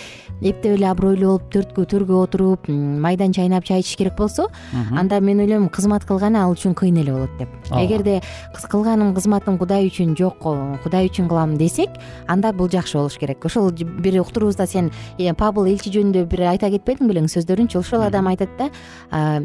эптеп 0.42 0.78
эле 0.78 0.88
абройлуу 0.90 1.36
болуп 1.36 1.52
төрткү 1.54 1.86
төргө 1.92 2.18
отуруп 2.24 2.68
майдан 2.70 3.34
чайнап 3.36 3.66
чай 3.66 3.82
ичиш 3.84 3.98
керек 4.00 4.16
болсо 4.18 4.48
анда 4.96 5.20
мен 5.20 5.40
ойлойм 5.40 5.70
кызмат 5.70 6.06
кылганы 6.06 6.40
ал 6.40 6.54
үчүн 6.54 6.76
кыйын 6.76 7.02
эле 7.02 7.12
болот 7.14 7.38
деп. 7.40 7.50
Эгерде 7.72 8.22
кылганым 8.70 9.14
кызматым 9.16 9.58
кудай 9.58 9.88
үчүн 9.90 10.16
жок 10.18 10.40
кудай 10.84 11.10
үчүн 11.10 11.28
кылам 11.28 11.58
десек 11.58 11.90
анда 12.28 12.54
бул 12.54 12.70
жакшы 12.70 12.98
болуш 12.98 13.18
керек. 13.18 13.44
Ошол 13.46 13.72
бир 13.72 14.20
уктуруубузда 14.22 14.68
сен 14.68 14.92
э, 15.18 15.34
пабыл 15.34 15.68
элчи 15.68 15.92
жөнүндө 15.92 16.26
бир 16.32 16.46
айта 16.52 16.70
кетпедиң 16.70 17.10
белең 17.10 17.28
сөздөрүнчү 17.32 17.80
ошол 17.80 18.06
адам 18.08 18.28
айтат 18.28 18.50
да 18.58 18.70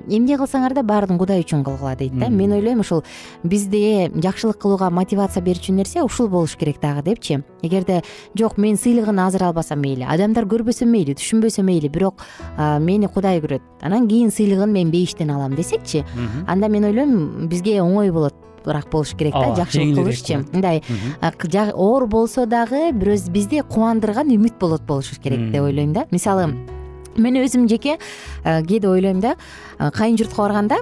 эмне 0.08 0.38
кылсаңар 0.38 0.74
да 0.74 0.82
баарын 0.82 1.18
кудай 1.18 1.42
үчүн 1.42 1.64
кылгыла 1.64 1.96
дейт 1.96 2.16
да. 2.18 2.28
Мен 2.28 2.52
ойлойм 2.52 2.80
ушул 2.80 3.04
бизде 3.42 4.10
жакшылык 4.14 4.60
кылууга 4.60 4.90
мотивация 4.90 5.42
берүүчү 5.42 5.74
нерсе 5.74 6.02
ушул 6.02 6.28
болуш 6.28 6.56
керек 6.56 6.80
дагы 6.80 7.02
депчи 7.02 7.42
эгерде 7.80 8.02
жок 8.38 8.58
мен 8.58 8.76
сыйлыгын 8.76 9.18
азыр 9.26 9.44
албасам 9.48 9.80
мейли. 9.80 10.04
Адамдар 10.08 10.44
көрбөсө 10.44 10.86
мейли 10.86 11.14
түшүнбөсө 11.18 11.64
мейли. 11.64 11.88
Бирок 11.88 12.22
мени 12.58 13.08
кудай 13.08 13.40
көрөт. 13.40 13.62
Анан 13.82 14.08
кийин 14.08 14.30
сыйлыгын 14.30 14.70
мен 14.72 14.90
бейиштен 14.90 15.30
алам 15.30 15.56
десекчи 15.56 16.04
анда 16.46 16.68
мен 16.68 16.84
ойлойм 16.84 17.48
бизге 17.48 17.80
оңой 17.80 18.12
болот 18.12 18.34
рак 18.64 18.90
болуш 18.90 19.14
керек 19.16 19.32
да 19.32 19.54
жакшылык 19.56 19.94
кылышчы 19.96 20.44
мындай 20.52 20.82
оор 21.72 22.06
болсо 22.06 22.46
дагы 22.46 22.90
бирөөз 22.92 23.30
бизди 23.30 23.62
кубандырган 23.62 24.28
үмүт 24.28 24.58
болот 24.60 24.82
болуш 24.82 25.16
керек 25.22 25.50
деп 25.50 25.62
ойлойм 25.62 25.94
да. 25.94 26.06
Мисалы 26.10 26.52
мен 27.16 27.34
өзүм 27.40 27.66
жеке 27.68 27.98
кээде 28.44 28.88
ойлойм 28.88 29.20
да 29.20 29.36
кайын 29.80 30.18
журтка 30.18 30.42
барганда 30.42 30.76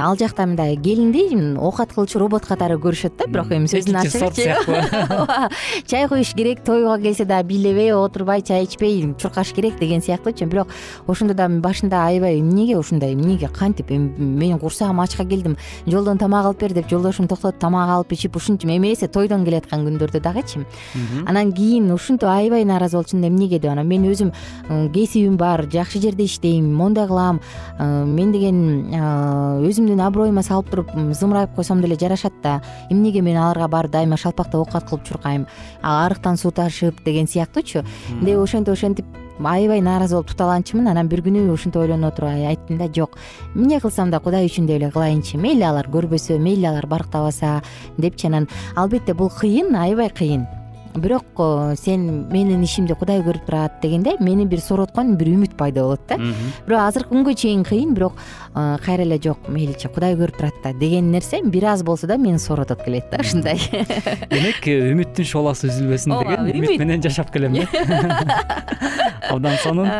ал 0.00 0.16
жакта 0.16 0.46
мындай 0.46 0.76
келинди 0.76 1.56
оокат 1.58 1.92
кылчу 1.92 2.18
робот 2.18 2.46
катары 2.46 2.78
көрүшөт 2.78 3.16
да 3.18 3.26
бирок 3.26 3.50
эми 3.50 3.66
сөзүн 3.66 3.98
ачыгычы 3.98 4.54
ооба 4.54 5.50
чай 5.90 6.06
куюш 6.08 6.34
керек 6.34 6.62
тойго 6.64 6.96
келсе 7.02 7.24
дагы 7.24 7.48
бийлебей 7.48 7.92
отурбай 7.92 8.42
чай 8.42 8.64
ичпей 8.64 9.14
чуркаш 9.18 9.52
керек 9.52 9.78
деген 9.78 10.02
сыяктуучу 10.02 10.46
бирок 10.46 10.68
ошондо 11.06 11.34
да 11.34 11.48
башында 11.48 12.06
аябай 12.06 12.38
эмнеге 12.40 12.78
ушундай 12.78 13.14
эмнеге 13.14 13.48
кантип 13.48 13.90
эми 13.90 14.12
мен 14.18 14.58
курсагым 14.58 15.00
ачка 15.00 15.24
келдим 15.24 15.56
жолдон 15.86 16.18
тамак 16.18 16.46
алып 16.46 16.60
бер 16.60 16.72
деп 16.74 16.88
жолдошум 16.88 17.28
токтотуп 17.28 17.58
тамак 17.58 17.90
алып 17.90 18.12
ичип 18.12 18.36
ушинтип 18.36 18.70
эмесе 18.70 19.08
тойдон 19.08 19.44
келаткан 19.44 19.84
күндөрдө 19.86 20.20
дагычы. 20.20 20.64
Анан 21.26 21.52
кийин 21.52 21.90
ушинтип 21.92 22.28
аябай 22.28 22.64
нааразы 22.64 22.96
болчумун 22.96 23.28
эмнеге 23.28 23.58
деп 23.58 23.72
анан 23.72 23.88
мен 23.88 24.04
өзүм 24.10 24.32
кесибим 24.92 25.36
бар 25.36 25.66
жакшы 25.72 26.00
жерде 26.00 26.24
иштейм 26.24 26.72
моундай 26.74 27.06
кылам 27.06 27.40
мен 27.78 28.32
деген 28.32 28.43
өзүмдүн 28.52 30.00
аброюма 30.00 30.42
салып 30.42 30.70
туруп 30.70 30.90
зымырайып 30.94 31.54
койсом 31.56 31.80
деле 31.80 31.96
жарашат 32.00 32.32
да 32.42 32.60
эмнеге 32.90 33.22
мен 33.22 33.36
аларга 33.36 33.68
барып 33.68 33.92
дайыма 33.92 34.16
шалпактап 34.16 34.60
оокат 34.60 34.88
кылып 34.88 35.04
чуркайм 35.04 35.46
арыктан 35.82 36.36
суу 36.36 36.50
ташып 36.50 37.04
деген 37.04 37.26
сыяктуучу 37.26 37.84
деп 38.22 38.38
ошентип 38.38 38.74
ошентип 38.74 39.06
аябай 39.42 39.80
нааразы 39.80 40.14
болуп 40.14 40.30
туталанчумун 40.30 40.88
анан 40.88 41.08
бир 41.08 41.22
күнү 41.24 41.48
ушинтип 41.52 41.80
ойлонуп 41.82 42.12
отуруп 42.12 42.46
айттым 42.48 42.78
да 42.78 42.88
жок. 42.94 43.18
Эмне 43.54 43.80
кылсам 43.80 44.10
да 44.10 44.20
кудай 44.20 44.46
үчүн 44.46 44.66
деп 44.66 44.76
эле 44.80 44.90
кылайынчы 44.90 45.38
мейли 45.38 45.64
алар 45.66 45.88
көрбөсө 45.90 46.38
мейли 46.38 46.66
алар 46.70 46.86
барктабаса 46.86 47.62
депчи 47.98 48.28
анан. 48.28 48.48
Албетте 48.76 49.14
бул 49.14 49.30
кыйын 49.30 49.74
аябай 49.74 50.10
кыйын 50.10 50.46
бирок 50.94 51.24
э, 51.38 51.74
сен 51.76 52.26
менин 52.30 52.62
ишимди 52.64 52.94
кудай 52.94 53.22
көрүп 53.24 53.46
турат 53.46 53.80
дегенде 53.82 54.16
мени 54.20 54.46
бир 54.46 54.60
сороткон 54.60 55.16
бир 55.16 55.32
үмүт 55.34 55.56
пайда 55.58 55.82
болот 55.82 56.00
да. 56.08 56.18
Бирок 56.66 56.80
азыркы 56.88 57.14
күнгө 57.14 57.34
чейин 57.34 57.64
кыйын 57.64 57.94
бирок 57.94 58.18
кайра 58.54 59.02
эле 59.02 59.18
жок 59.18 59.48
мейличи 59.50 59.88
кудай 59.90 60.14
көрүп 60.14 60.36
турат 60.38 60.58
да 60.62 60.72
деген 60.78 61.10
нерсе 61.10 61.40
бир 61.42 61.64
аз 61.72 61.82
болсо 61.82 62.06
да 62.06 62.18
мени 62.18 62.38
сооротот 62.38 62.84
келет 62.84 63.10
да 63.10 63.18
ушундай. 63.20 63.58
Демек 64.30 64.68
э, 64.68 64.92
үмүттүн 64.92 65.26
шооласы 65.26 65.68
үзүлбөсүн 65.72 66.14
деген 66.20 66.50
үмүт 66.52 66.78
менен 66.78 67.02
жашап 67.02 67.32
келем 67.34 67.56
да. 67.58 67.66
Абдан 69.34 69.56
сонун. 69.62 69.90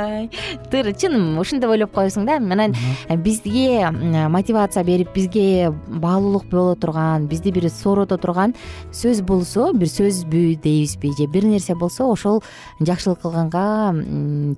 Туура 0.70 0.92
чын 0.94 1.34
ушинтип 1.40 1.72
ойлоп 1.74 1.94
коесуң 1.96 2.28
да. 2.28 2.38
Анан 2.38 2.76
бизге 3.24 3.90
мотивация 4.30 4.84
берип 4.86 5.10
бизге 5.14 5.72
баалуулук 5.88 6.46
боло 6.52 6.76
турган 6.76 7.26
бизди 7.26 7.50
бир 7.50 7.66
соорото 7.72 8.20
турган 8.22 8.54
сөз 8.92 9.24
болсо 9.26 9.72
бир 9.74 9.90
сөзбү 9.90 10.60
дейбиз 10.62 11.18
же 11.18 11.26
бир 11.26 11.50
нерсе 11.50 11.74
болсо 11.74 12.06
ошол 12.12 12.42
жакшылык 12.80 13.24
кылганга 13.26 13.66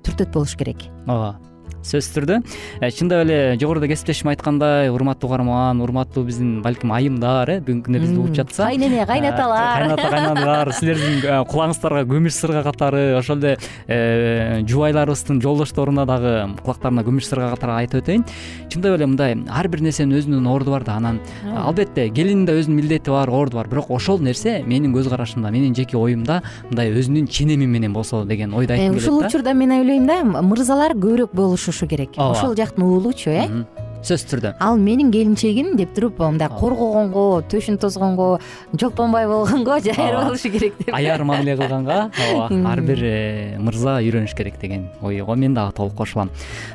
түртөт 0.05 0.33
болуш 0.33 0.55
керек. 0.55 0.85
Ооба 1.07 1.46
сөзсүз 1.87 2.13
түрдө 2.15 2.37
э, 2.81 2.91
чындап 2.91 3.23
эле 3.25 3.57
жогоруда 3.59 3.87
кесиптешим 3.89 4.31
айткандай 4.31 4.89
урматтуу 4.91 5.29
угарман 5.29 5.81
урматтуу 5.81 6.25
биздин 6.27 6.61
балким 6.65 6.91
айымдар 6.95 7.49
э 7.49 7.57
бүгүнкү 7.61 7.87
күндө 7.87 8.01
бизди 8.03 8.17
угуп 8.17 8.35
жатса. 8.35 8.67
кайнене 8.67 9.05
кайнаталар. 9.05 9.83
кайната 9.83 10.09
кайнанылар 10.09 10.73
силердин 10.79 11.19
э, 11.23 11.43
кулагыңыздарга 11.51 12.03
күмүш 12.11 12.37
сырга 12.37 12.63
катары 12.67 13.03
ошол 13.17 13.39
эле 13.39 13.57
э, 13.87 14.63
жубайларыбыздын 14.67 15.41
жолдошторуна 15.41 16.05
дагы 16.05 16.35
кулактарына 16.63 17.05
күмүш 17.07 17.29
сырга 17.29 17.51
катары 17.55 17.77
айтып 17.83 18.03
өтөйүн. 18.03 18.25
Чындап 18.71 18.97
эле 18.97 19.07
мындай 19.07 19.37
ар 19.49 19.67
бир 19.67 19.81
нерсенин 19.81 20.17
өзүнүн 20.19 20.47
орду 20.51 20.75
бар 20.75 20.83
да 20.83 20.97
анан 20.99 21.19
албетте 21.45 22.09
келиндин 22.09 22.45
да 22.45 22.57
өзүнүн 22.59 22.81
милдети 22.81 23.11
бар 23.11 23.29
орду 23.29 23.61
бар. 23.61 23.67
Бирок 23.71 23.91
ошол 23.91 24.19
нерсе 24.19 24.61
менин 24.67 24.93
көз 24.95 25.09
карашымда 25.09 25.51
менин 25.51 25.75
жеке 25.75 25.97
оюмда 25.97 26.41
мындай 26.69 26.91
өзүнүн 26.91 27.27
ченеми 27.27 27.67
менен 27.67 27.93
болсо 27.93 28.23
деген 28.25 28.53
ойду 28.53 28.73
айткым 28.73 28.93
келет 28.93 29.05
да. 29.05 29.11
ушул 29.11 29.27
учурда 29.27 29.53
мен 29.53 29.71
ойлойм 29.71 30.07
да 30.07 30.17
мырзалар 30.23 30.95
көбүрөөк 30.97 31.33
болушушу 31.77 31.87
керек. 31.87 32.09
Ошол 32.17 32.55
жактын 32.55 32.83
уулучу 32.83 33.29
э 33.29 33.65
сөзсүз 34.07 34.29
түрдө 34.31 34.53
ал 34.63 34.77
менин 34.79 35.11
келинчегим 35.11 35.75
деп 35.79 35.93
туруп 35.95 36.19
мындай 36.23 36.49
коргогонго 36.49 37.43
төшүн 37.51 37.77
тозгонго 37.81 38.39
жолтонбой 38.73 39.27
болгонго 39.27 39.79
жайыр 39.83 40.23
болушу 40.23 40.51
керек 40.51 40.77
деп. 40.79 40.93
Аяр 40.95 41.23
мамиле 41.23 41.55
кылганга 41.57 42.09
ооба 42.31 42.71
ар 42.71 42.81
бир 42.81 43.03
э, 43.03 43.57
мырза 43.59 43.97
үйрөнүш 44.01 44.35
керек 44.37 44.59
деген 44.61 44.87
ойго 45.01 45.35
мен 45.35 45.53
дагы 45.53 45.73
толук 45.75 45.95
кошулам. 45.95 46.29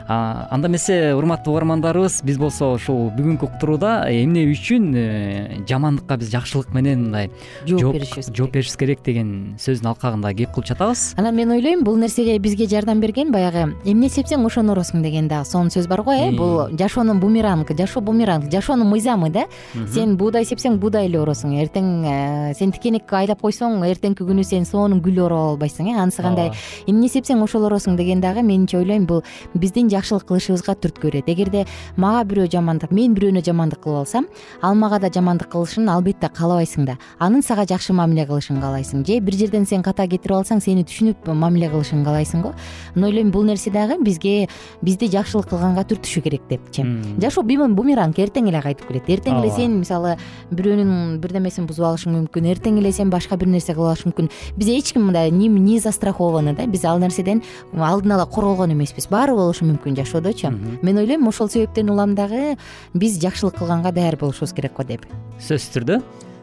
Анда 0.09 0.69
эмесе 0.69 1.15
урматтуу 1.15 1.55
угармандарыбыз 1.55 2.23
биз 2.25 2.39
болсо 2.39 2.73
ушул 2.75 3.11
бүгүнкү 3.17 3.49
уктурууда 3.49 3.95
эмне 4.11 4.45
үчүн 4.53 4.93
э, 4.95 5.65
жамандыкка 5.69 6.19
биз 6.21 6.33
жакшылык 6.33 6.73
менен 6.75 7.07
мындай 7.09 7.31
жооп 7.67 7.97
беришибиз 7.97 8.33
жооп 8.35 8.53
беришибиз 8.57 8.77
керек 8.77 9.05
деген 9.05 9.33
сөздүн 9.63 9.93
алкагында 9.93 10.35
кеп 10.37 10.53
кылып 10.55 10.73
жатабыз. 10.73 11.15
Анан 11.17 11.37
мен 11.37 11.53
ойлойм 11.57 11.85
бул 11.85 11.97
нерсеге 11.97 12.39
бизге 12.39 12.69
жардам 12.69 13.01
берген 13.01 13.33
баягы 13.33 13.71
эмне 13.85 14.11
сепсең 14.13 14.45
ошону 14.47 14.77
ороосуң 14.77 15.03
деген 15.03 15.29
дагы 15.29 15.49
сонун 15.49 15.71
сөз 15.73 15.89
бар 15.89 16.03
го 16.03 16.13
э 16.13 16.31
бул 16.37 16.69
жашоонун 16.77 17.21
бумеранг 17.23 17.71
жашоо 17.79 18.03
бумеранг 18.03 18.51
жашоонун 18.53 18.91
мыйзамы 18.91 19.31
да? 19.31 19.47
Сен 19.95 20.17
буудай 20.19 20.45
сепсең 20.49 20.79
буудай 20.83 21.07
эле 21.07 21.21
ороосуң 21.23 21.55
эртең 21.63 21.89
э, 22.03 22.55
сен 22.59 22.73
тикенек 22.75 23.13
айдап 23.23 23.43
койсоң 23.45 23.81
эртеңки 23.87 24.27
күнү 24.27 24.45
сен 24.47 24.67
сонун 24.69 25.01
гүл 25.05 25.23
ороп 25.27 25.55
албайсың 25.55 25.93
э? 25.93 25.97
Анысы 26.03 26.23
кандай? 26.25 26.53
Эмне 26.87 27.09
сепсең 27.13 27.43
ошол 27.45 27.69
ороосуң 27.69 27.97
деген 27.97 28.21
дагы 28.21 28.43
менимче 28.43 28.81
ойлойм 28.81 29.07
бул 29.07 29.23
биздин 29.55 29.91
жакшылык 29.93 30.27
кылышыбызга 30.29 30.75
түрткү 30.83 31.11
берет 31.11 31.31
эгерде 31.31 31.65
мага 31.97 32.25
бирөө 32.29 32.49
жамандык 32.53 32.93
мен 32.93 33.15
бирөөнө 33.17 33.45
жамандык 33.47 33.83
кылып 33.85 34.03
алсам 34.03 34.27
ал 34.63 34.75
мага 34.75 34.99
да 35.03 35.11
жамандык 35.13 35.51
кылышын 35.53 35.89
албетте 35.93 36.29
каалабайсың 36.33 36.87
да. 36.87 36.99
Анын 37.19 37.43
сага 37.43 37.67
жакшы 37.69 37.93
мамиле 37.93 38.27
кылышын 38.27 38.61
каалайсың. 38.63 39.05
Же 39.07 39.21
бир 39.21 39.37
жерден 39.39 39.67
сен 39.67 39.83
ката 39.83 40.07
кетирип 40.09 40.39
алсаң 40.41 40.63
сени 40.65 40.85
түшүнүп 40.89 41.29
мамиле 41.35 41.71
кылышын 41.73 42.05
каалайсың 42.05 42.43
го. 42.43 42.55
Мен 42.95 43.11
ойлойм 43.11 43.31
бул 43.31 43.45
нерсе 43.45 43.71
дагы 43.71 43.99
бизге 44.03 44.49
бизди 44.83 45.11
жакшылык 45.13 45.51
кылганга 45.53 45.85
түртүшү 45.89 46.23
керек 46.25 46.49
депчи 46.49 46.87
жашоо 47.21 47.43
бумеранг 47.43 48.19
эртең 48.19 48.49
эле 48.49 48.61
кайтып 48.63 48.89
келет. 48.89 49.09
Эртең 49.09 49.41
эле 49.41 49.51
сен 49.51 49.79
мисалы 49.81 50.17
бирөөнүн 50.51 51.19
бирдемесин 51.21 51.67
бузуп 51.67 51.85
алышың 51.85 52.15
мүмкүн. 52.17 52.49
Эртең 52.53 52.79
эле 52.79 52.93
сен 52.93 53.11
башка 53.11 53.37
бир 53.37 53.49
нерсе 53.49 53.75
кылып 53.75 53.93
алышың 53.93 54.13
мүмкүн. 54.13 54.31
Биз 54.57 54.69
эч 54.69 54.93
ким 54.93 55.07
мындай 55.11 55.31
не 55.31 55.79
застрахованы 55.79 56.55
да? 56.57 56.67
Биз 56.67 56.85
ал 56.85 56.99
нерседен 56.99 57.43
алдын 57.73 58.13
ала 58.13 58.27
корголгон 58.27 58.73
эмеспиз. 58.73 59.09
Баары 59.09 59.35
болушу 59.35 59.65
мүмкүн 59.65 59.97
жашоодочу 59.97 60.53
мен 60.83 60.99
ойлойм 60.99 61.29
ошол 61.29 61.49
себептен 61.49 61.91
улам 61.91 62.15
дагы 62.15 62.57
биз 62.95 63.19
жакшылык 63.21 63.59
кылганга 63.59 63.93
даярдуу 63.93 64.29
болушубуз 64.29 64.53
керек 64.53 64.77
го 64.77 64.85
деп. 64.85 65.07
Сөзсүз 65.41 65.73
түрдө 65.77 66.03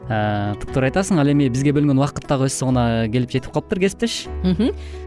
туптуура 0.10 0.90
айтасың 0.90 1.20
ал 1.22 1.30
эми 1.30 1.50
бизге 1.54 1.70
бөлүнгөн 1.76 2.00
убакыт 2.02 2.26
дагы 2.30 2.48
өз 2.50 2.56
соңуна 2.58 3.06
келип 3.14 3.30
жетип 3.30 3.54
калыптыр 3.54 3.80
кесиптеш 3.84 4.28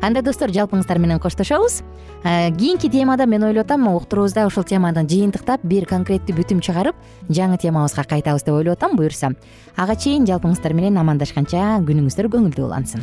анда 0.00 0.22
достор 0.22 0.54
жалпыңыздар 0.54 0.98
менен 1.02 1.18
коштошобуз. 1.18 1.82
Кийинки 2.22 2.88
темада 2.88 3.26
мен 3.26 3.42
ойлоп 3.42 3.66
атам 3.66 3.88
уктуруубузда 3.90 4.46
ушул 4.46 4.62
темадан 4.62 5.08
жыйынтыктап 5.10 5.64
бир 5.66 5.88
конкреттүү 5.90 6.36
бүтүм 6.38 6.62
чыгарып 6.62 6.94
жаңы 7.28 7.58
темабызга 7.58 8.04
кайтабыз 8.06 8.46
деп 8.46 8.54
ойлоп 8.54 8.78
атам 8.78 8.94
буюрса. 8.96 9.34
Ага 9.76 9.96
чейин 9.96 10.24
жалпыңыздар 10.30 10.72
менен 10.72 11.02
амандашканча 11.02 11.82
күнүңүздөр 11.82 12.30
көңүлдүү 12.30 12.68
улансын 12.68 13.02